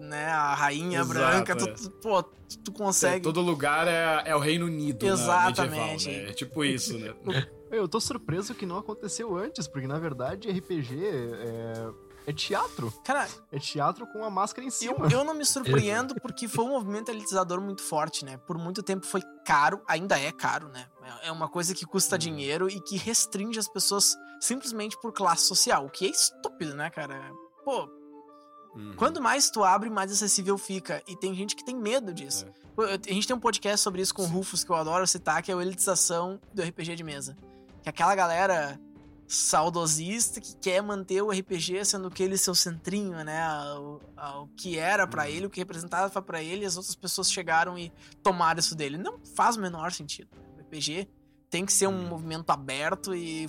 [0.00, 0.26] né?
[0.26, 1.56] A rainha Exato, branca.
[1.56, 3.16] Tu, tu, pô, tu consegue.
[3.16, 5.04] É, todo lugar é, é o Reino Unido.
[5.04, 5.12] Né?
[5.12, 6.06] Exatamente.
[6.06, 6.30] Medieval, né?
[6.30, 7.12] É tipo isso, né?
[7.72, 11.90] Eu tô surpreso que não aconteceu antes, porque na verdade RPG é,
[12.26, 12.92] é teatro.
[13.04, 15.06] Cara, é teatro com a máscara em cima.
[15.10, 18.36] Eu, eu não me surpreendo porque foi um movimento elitizador muito forte, né?
[18.36, 20.86] Por muito tempo foi caro, ainda é caro, né?
[21.22, 22.18] É uma coisa que custa uhum.
[22.18, 26.90] dinheiro e que restringe as pessoas simplamente por classe social, o que é estúpido, né,
[26.90, 27.20] cara?
[27.64, 27.88] Pô,
[28.74, 28.94] uhum.
[28.96, 31.02] quanto mais tu abre, mais acessível fica.
[31.08, 32.46] E tem gente que tem medo disso.
[32.46, 33.10] É.
[33.10, 35.50] A gente tem um podcast sobre isso com o Rufus que eu adoro citar, que
[35.50, 37.36] é a elitização do RPG de mesa.
[37.82, 38.80] Que aquela galera
[39.32, 43.42] saudosista que quer manter o RPG sendo aquele seu centrinho, né?
[43.78, 43.98] O,
[44.42, 45.28] o que era para uhum.
[45.28, 47.90] ele, o que representava para ele, e as outras pessoas chegaram e
[48.22, 48.98] tomaram isso dele.
[48.98, 50.28] Não faz o menor sentido.
[50.56, 51.08] O RPG
[51.48, 52.08] tem que ser um uhum.
[52.08, 53.46] movimento aberto e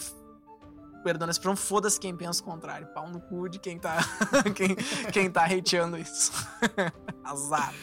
[1.04, 2.88] perdão a expressão, foda-se quem pensa o contrário.
[2.88, 3.98] Pau no cu de quem tá,
[4.56, 4.76] quem,
[5.12, 6.32] quem tá hateando isso.
[7.26, 7.74] Azar.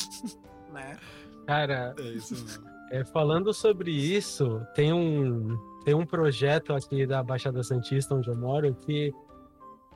[0.72, 0.98] né?
[1.46, 2.73] Cara, é isso mesmo.
[2.90, 8.34] É, falando sobre isso, tem um tem um projeto aqui da Baixada Santista, onde eu
[8.34, 9.12] moro, que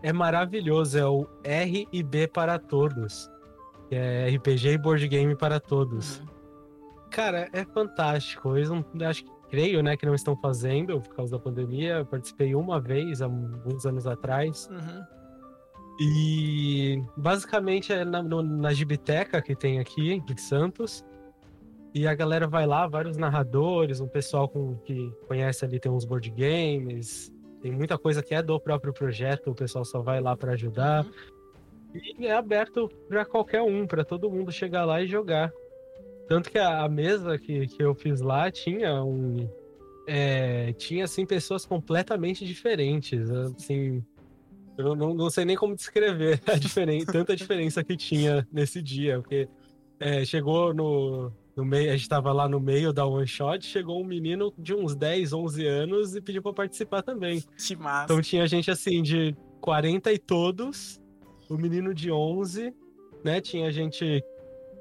[0.02, 0.98] é maravilhoso.
[0.98, 3.30] É o R e B para todos.
[3.88, 6.18] Que é RPG e board game para todos.
[6.18, 6.26] Uhum.
[7.10, 8.54] Cara, é fantástico.
[8.54, 11.96] Eles não, acho que creio, né, que não estão fazendo por causa da pandemia.
[11.96, 14.68] Eu participei uma vez há alguns anos atrás.
[14.70, 15.04] Uhum.
[16.00, 21.02] E basicamente é na, no, na Gibiteca que tem aqui em Santos.
[21.94, 26.04] E a galera vai lá, vários narradores, um pessoal com, que conhece ali, tem uns
[26.04, 30.36] board games, tem muita coisa que é do próprio projeto, o pessoal só vai lá
[30.36, 31.04] para ajudar.
[31.04, 31.12] Uhum.
[32.18, 35.52] E é aberto para qualquer um, para todo mundo chegar lá e jogar.
[36.28, 39.48] Tanto que a, a mesa que, que eu fiz lá tinha um.
[40.06, 43.30] É, tinha assim pessoas completamente diferentes.
[43.30, 44.04] Assim,
[44.76, 49.20] eu não, não sei nem como descrever a diferença, tanta diferença que tinha nesse dia,
[49.20, 49.48] porque
[49.98, 54.00] é, chegou no, no meio, a gente tava lá no meio da one shot, chegou
[54.00, 57.42] um menino de uns 10, 11 anos e pediu para participar também.
[57.66, 58.04] Que massa.
[58.04, 61.00] Então tinha gente assim de 40 e todos,
[61.50, 62.72] o menino de 11,
[63.24, 63.40] né?
[63.40, 64.22] Tinha gente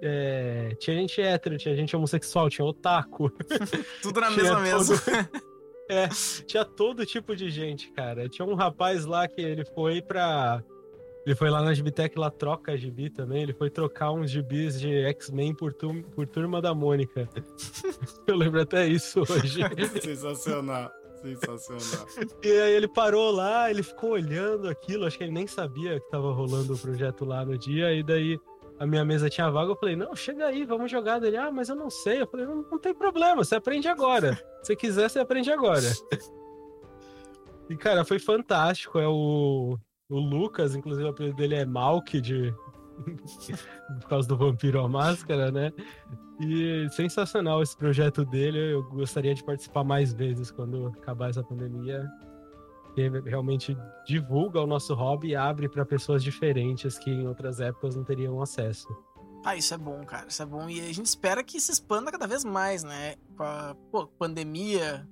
[0.04, 3.32] é, tinha gente hétero, tinha gente homossexual, tinha otaku.
[4.04, 4.94] Tudo na mesma mesa.
[5.90, 6.08] é,
[6.46, 8.30] tinha todo tipo de gente, cara.
[8.30, 10.64] Tinha um rapaz lá que ele foi pra
[11.28, 13.44] ele foi lá na Gibitec, lá troca gibi também.
[13.44, 17.28] Ele foi trocar uns gibis de X-Men por, tu, por Turma da Mônica.
[18.26, 19.60] Eu lembro até isso hoje.
[20.02, 20.90] Sensacional.
[21.22, 22.08] Sensacional.
[22.42, 26.10] E aí ele parou lá, ele ficou olhando aquilo, acho que ele nem sabia que
[26.10, 28.40] tava rolando o projeto lá no dia, e daí
[28.80, 31.36] a minha mesa tinha vaga, eu falei, não, chega aí, vamos jogar dele.
[31.36, 32.22] Ah, mas eu não sei.
[32.22, 34.42] Eu falei, não, não tem problema, você aprende agora.
[34.64, 35.92] Se quiser, você aprende agora.
[37.70, 38.98] E, cara, foi fantástico.
[38.98, 39.78] É o.
[40.10, 42.54] O Lucas, inclusive, o apelido dele é Malk, de...
[44.00, 45.74] por causa do Vampiro à Máscara, né?
[46.40, 48.74] E sensacional esse projeto dele.
[48.74, 52.10] Eu gostaria de participar mais vezes quando acabar essa pandemia.
[52.96, 53.78] Que realmente
[54.08, 58.42] divulga o nosso hobby e abre para pessoas diferentes que em outras épocas não teriam
[58.42, 58.88] acesso.
[59.44, 60.28] Ah, isso é bom, cara.
[60.28, 60.70] Isso é bom.
[60.70, 63.16] E a gente espera que se expanda cada vez mais, né?
[63.36, 65.08] Com a pô, pandemia,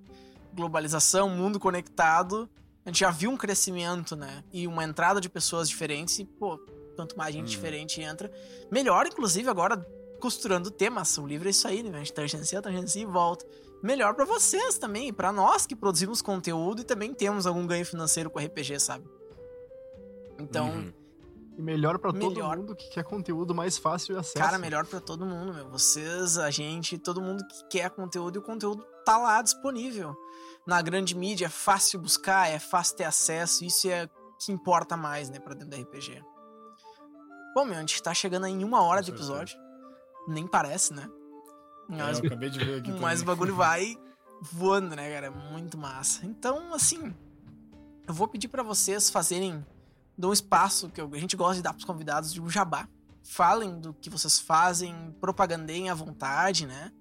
[0.53, 2.49] globalização, mundo conectado
[2.85, 4.43] a gente já viu um crescimento, né?
[4.53, 6.19] E uma entrada de pessoas diferentes.
[6.19, 6.57] E, pô,
[6.95, 7.49] quanto mais gente hum.
[7.49, 8.31] diferente entra,
[8.71, 9.77] melhor, inclusive, agora
[10.19, 11.17] costurando temas.
[11.17, 11.95] O livro é isso aí, né?
[11.95, 13.45] A gente tangencia, tangencia e volta.
[13.81, 18.29] Melhor para vocês também, para nós que produzimos conteúdo e também temos algum ganho financeiro
[18.29, 19.05] com RPG, sabe?
[20.39, 20.69] Então.
[20.69, 20.93] Uhum.
[21.57, 24.35] E melhor para todo mundo que quer conteúdo mais fácil de acesso.
[24.35, 25.69] Cara, melhor para todo mundo, meu.
[25.69, 30.13] Vocês, a gente, todo mundo que quer conteúdo e o conteúdo tá lá disponível.
[30.65, 34.09] Na grande mídia é fácil buscar, é fácil ter acesso, isso é
[34.39, 36.23] que importa mais, né, pra dentro da RPG.
[37.53, 39.57] Bom, meu, a gente tá chegando em uma hora de episódio.
[40.27, 41.09] Nem parece, né?
[41.87, 42.91] Mas, é, eu acabei de ver aqui.
[42.99, 43.95] Mas o bagulho vai
[44.41, 45.31] voando, né, cara?
[45.31, 46.25] Muito massa.
[46.25, 47.15] Então, assim,
[48.07, 49.63] eu vou pedir para vocês fazerem
[50.17, 52.87] dou um espaço que a gente gosta de dar pros convidados de um jabá.
[53.23, 56.91] Falem do que vocês fazem, propagandem à vontade, né?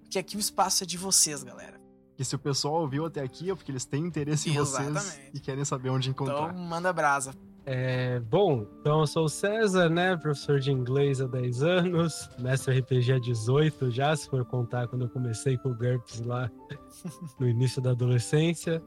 [0.00, 1.80] Porque aqui o espaço é de vocês, galera.
[2.18, 5.00] E se o pessoal ouviu até aqui é porque eles têm interesse em Exatamente.
[5.00, 6.50] vocês e querem saber onde encontrar.
[6.50, 7.34] Então, manda brasa.
[7.66, 10.16] É, bom, então eu sou o César, né?
[10.16, 15.06] Professor de inglês há 10 anos, mestre RPG há 18 já, se for contar quando
[15.06, 16.50] eu comecei com o GURPS lá
[17.40, 18.82] no início da adolescência.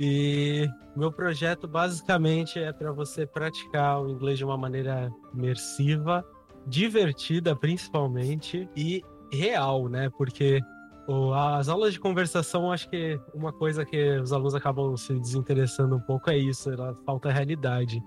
[0.00, 0.66] E
[0.96, 6.24] meu projeto basicamente é para você praticar o inglês de uma maneira imersiva,
[6.66, 10.10] divertida principalmente e real, né?
[10.16, 10.60] Porque
[11.34, 16.00] as aulas de conversação, acho que uma coisa que os alunos acabam se desinteressando um
[16.00, 18.02] pouco é isso, ela falta realidade.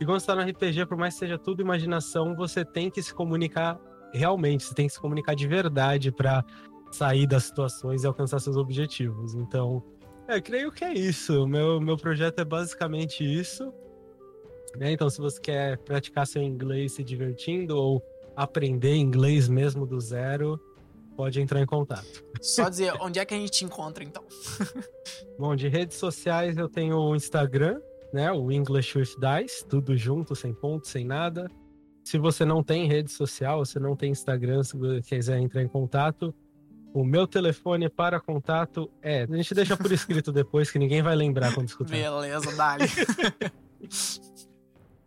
[0.00, 3.14] E quando está no RPG, por mais que seja tudo imaginação, você tem que se
[3.14, 3.80] comunicar
[4.12, 6.44] realmente, você tem que se comunicar de verdade para
[6.90, 9.34] sair das situações e alcançar seus objetivos.
[9.34, 9.82] Então,
[10.28, 11.46] é, creio que é isso.
[11.46, 13.72] Meu, meu projeto é basicamente isso.
[14.76, 14.92] Né?
[14.92, 18.02] Então, se você quer praticar seu inglês se divertindo ou
[18.36, 20.60] aprender inglês mesmo do zero,
[21.16, 22.24] pode entrar em contato.
[22.40, 24.22] Só dizer, onde é que a gente te encontra, então?
[25.38, 27.80] Bom, de redes sociais eu tenho o Instagram,
[28.12, 28.30] né?
[28.32, 31.50] O English with Dice, tudo junto, sem ponto, sem nada.
[32.04, 35.68] Se você não tem rede social, você não tem Instagram, se você quiser entrar em
[35.68, 36.34] contato,
[36.92, 39.22] o meu telefone para contato é.
[39.22, 41.90] A gente deixa por escrito depois, que ninguém vai lembrar quando escutar.
[41.90, 42.84] Beleza, Dali.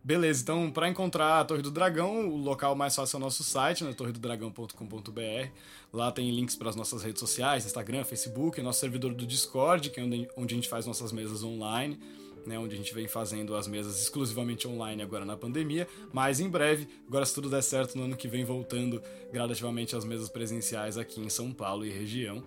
[0.07, 3.43] Beleza, então para encontrar a Torre do Dragão, o local mais fácil é o nosso
[3.43, 5.49] site, né, torredodragão.com.br.
[5.91, 9.99] Lá tem links para as nossas redes sociais, Instagram, Facebook, nosso servidor do Discord, que
[9.99, 11.99] é onde, a gente faz nossas mesas online
[12.45, 16.47] né, onde a gente vem fazendo as mesas exclusivamente online agora na pandemia, mas em
[16.47, 19.03] breve, agora se tudo der certo, no ano que vem voltando
[19.33, 22.41] gradativamente às mesas presenciais aqui em São Paulo e região.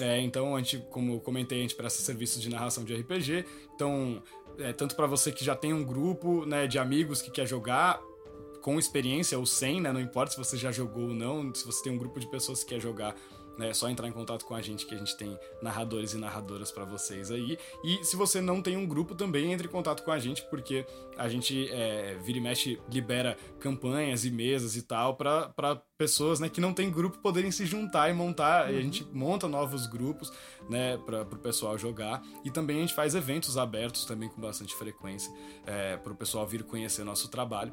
[0.00, 3.46] É, então, a gente, como eu comentei, a gente presta serviço de narração de RPG.
[3.74, 4.22] Então,
[4.58, 8.00] é, tanto para você que já tem um grupo né, de amigos que quer jogar,
[8.62, 11.84] com experiência ou sem, né, não importa se você já jogou ou não, se você
[11.84, 13.14] tem um grupo de pessoas que quer jogar?
[13.58, 16.70] É só entrar em contato com a gente que a gente tem narradores e narradoras
[16.70, 17.58] para vocês aí.
[17.82, 20.86] E se você não tem um grupo também, entre em contato com a gente, porque
[21.16, 26.48] a gente é, vira e mexe, libera campanhas e mesas e tal para pessoas né,
[26.48, 28.66] que não tem grupo poderem se juntar e montar.
[28.66, 28.74] Uhum.
[28.74, 30.32] E a gente monta novos grupos
[30.68, 32.22] né, para o pessoal jogar.
[32.44, 35.32] E também a gente faz eventos abertos também com bastante frequência
[35.66, 37.72] é, para o pessoal vir conhecer nosso trabalho.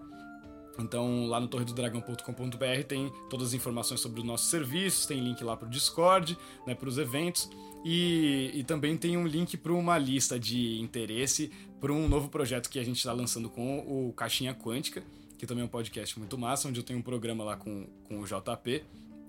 [0.80, 5.56] Então, lá no torredodragão.com.br tem todas as informações sobre os nossos serviços, tem link lá
[5.56, 7.50] para o Discord, né, para os eventos,
[7.86, 11.52] e, e, também tem um link para uma lista de interesse
[11.82, 15.04] para um novo projeto que a gente está lançando com o Caixinha Quântica,
[15.38, 18.22] que também é um podcast muito massa, onde eu tenho um programa lá com, com
[18.22, 18.84] o JP,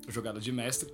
[0.08, 0.88] Jogada de Mestre,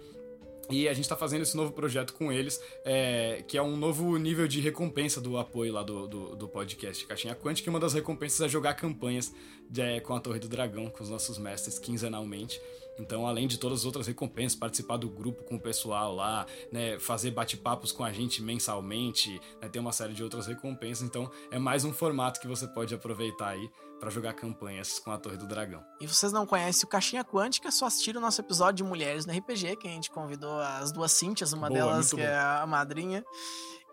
[0.71, 4.16] e a gente está fazendo esse novo projeto com eles, é, que é um novo
[4.16, 7.68] nível de recompensa do apoio lá do, do, do podcast Caixinha Quântica.
[7.68, 9.35] E uma das recompensas é jogar campanhas
[9.68, 12.61] de, é, com a Torre do Dragão, com os nossos mestres, quinzenalmente.
[12.99, 16.99] Então, além de todas as outras recompensas, participar do grupo com o pessoal lá, né,
[16.99, 21.07] fazer bate-papos com a gente mensalmente, né, ter uma série de outras recompensas.
[21.07, 25.18] Então, é mais um formato que você pode aproveitar aí para jogar campanhas com a
[25.18, 25.84] Torre do Dragão.
[26.01, 29.32] E vocês não conhecem o Caixinha Quântica, só assistiram o nosso episódio de Mulheres no
[29.36, 32.22] RPG, que a gente convidou as duas Cintias, uma Boa, delas que bom.
[32.22, 33.22] é a madrinha,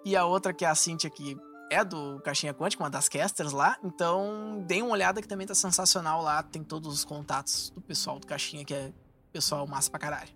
[0.05, 1.37] e a outra que é a Cintia que
[1.69, 3.77] é do Caixinha Quântica, uma das casters lá.
[3.83, 6.41] Então, deem uma olhada que também tá sensacional lá.
[6.41, 8.93] Tem todos os contatos do pessoal do Caixinha, que é
[9.33, 10.29] pessoal massa pra caralho.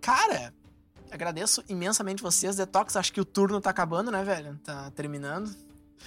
[0.00, 0.52] Cara,
[1.10, 2.56] agradeço imensamente vocês.
[2.56, 4.58] Detox, acho que o turno tá acabando, né, velho?
[4.62, 5.50] Tá terminando.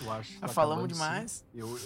[0.02, 0.34] Eu acho.
[0.34, 1.46] Já tá falamos demais.
[1.54, 1.78] Eu,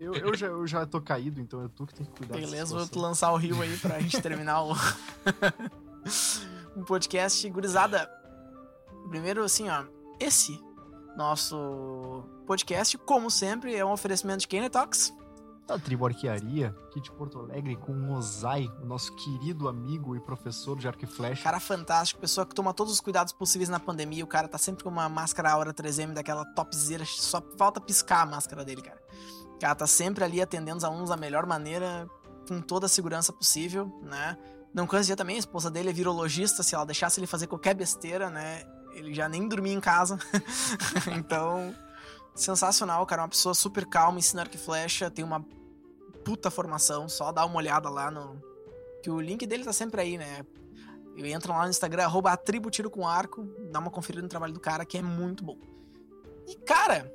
[0.00, 2.34] eu, eu, eu, já, eu já tô caído, então é tu que tem que cuidar
[2.34, 4.74] Beleza, vou lançar o rio aí pra gente terminar o.
[6.76, 8.10] um podcast gurizada.
[9.08, 9.84] Primeiro, assim, ó.
[10.18, 10.60] Esse
[11.16, 15.12] nosso podcast, como sempre, é um oferecimento de Kenny Talks.
[15.70, 20.20] Da Tribo Arquearia, aqui de Porto Alegre, com o Ozai, o nosso querido amigo e
[20.20, 21.44] professor de arco e flecha.
[21.44, 24.24] Cara fantástico, pessoa que toma todos os cuidados possíveis na pandemia.
[24.24, 28.26] O cara tá sempre com uma máscara Aura 3M daquela topzera, só falta piscar a
[28.26, 29.00] máscara dele, cara.
[29.54, 32.08] O cara tá sempre ali atendendo os alunos da melhor maneira,
[32.48, 34.36] com toda a segurança possível, né?
[34.74, 37.74] Não cansa de também, a esposa dele é virologista, se ela deixasse ele fazer qualquer
[37.74, 38.64] besteira, né?
[38.92, 40.18] Ele já nem dormia em casa.
[41.16, 41.72] então,
[42.34, 43.22] sensacional, cara.
[43.22, 45.44] Uma pessoa super calma, ensina arco e flecha, tem uma
[46.24, 48.40] puta formação, só dá uma olhada lá no.
[49.02, 50.44] Que o link dele tá sempre aí, né?
[51.16, 54.84] Entra lá no Instagram, arroba tribo com arco, dá uma conferida no trabalho do cara,
[54.84, 55.58] que é muito bom.
[56.46, 57.12] E, cara,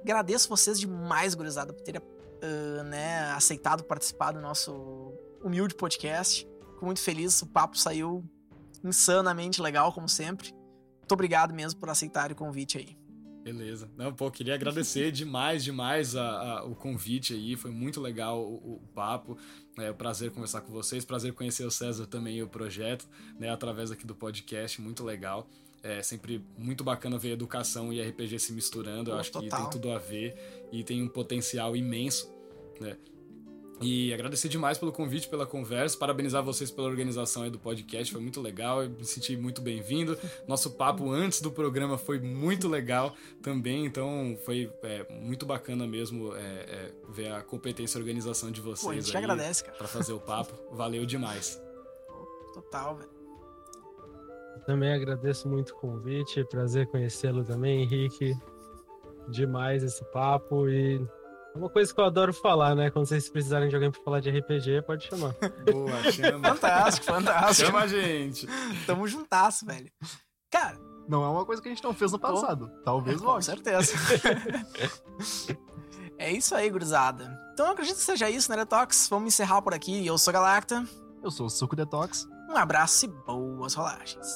[0.00, 5.12] agradeço vocês demais, gurizada, por terem uh, né, aceitado participar do nosso
[5.42, 6.48] humilde podcast.
[6.72, 8.24] Fico muito feliz, o papo saiu
[8.82, 10.52] insanamente legal, como sempre.
[10.98, 13.05] Muito obrigado mesmo por aceitar o convite aí.
[13.46, 13.88] Beleza.
[13.96, 17.54] Não, pô, queria agradecer demais, demais a, a, o convite aí.
[17.54, 19.38] Foi muito legal o, o papo.
[19.78, 21.04] É um prazer conversar com vocês.
[21.04, 23.06] Prazer conhecer o César também e o projeto,
[23.38, 23.48] né?
[23.48, 24.80] Através aqui do podcast.
[24.80, 25.48] Muito legal.
[25.80, 29.12] É sempre muito bacana ver educação e RPG se misturando.
[29.12, 29.48] Eu acho total.
[29.48, 30.34] que tem tudo a ver
[30.72, 32.28] e tem um potencial imenso,
[32.80, 32.96] né?
[33.80, 38.22] E agradecer demais pelo convite, pela conversa, parabenizar vocês pela organização aí do podcast, foi
[38.22, 40.18] muito legal, eu me senti muito bem-vindo.
[40.48, 46.34] Nosso papo antes do programa foi muito legal também, então foi é, muito bacana mesmo
[46.34, 48.82] é, é, ver a competência e organização de vocês.
[48.82, 49.76] Pô, a gente aí agradece, cara.
[49.76, 51.60] Pra fazer o papo, valeu demais.
[52.54, 53.10] Total, velho.
[54.64, 58.34] Também agradeço muito o convite, prazer conhecê-lo também, Henrique.
[59.28, 61.00] Demais esse papo e
[61.56, 62.90] uma coisa que eu adoro falar, né?
[62.90, 65.34] Quando vocês precisarem de alguém pra falar de RPG, pode chamar.
[65.70, 66.48] Boa, chama.
[66.48, 67.66] fantástico, fantástico.
[67.66, 68.46] Chama a gente.
[68.86, 69.90] Tamo juntasso, velho.
[70.50, 70.78] Cara.
[71.08, 72.68] Não é uma coisa que a gente não fez no passado.
[72.68, 73.92] Pô, Talvez é, Com certeza.
[76.18, 77.38] é isso aí, gurizada.
[77.52, 79.08] Então eu acredito que seja isso, né, Detox?
[79.08, 80.04] Vamos encerrar por aqui.
[80.04, 80.84] Eu sou Galacta.
[81.22, 82.26] Eu sou o Suco Detox.
[82.48, 84.26] Um abraço e boas rolagens.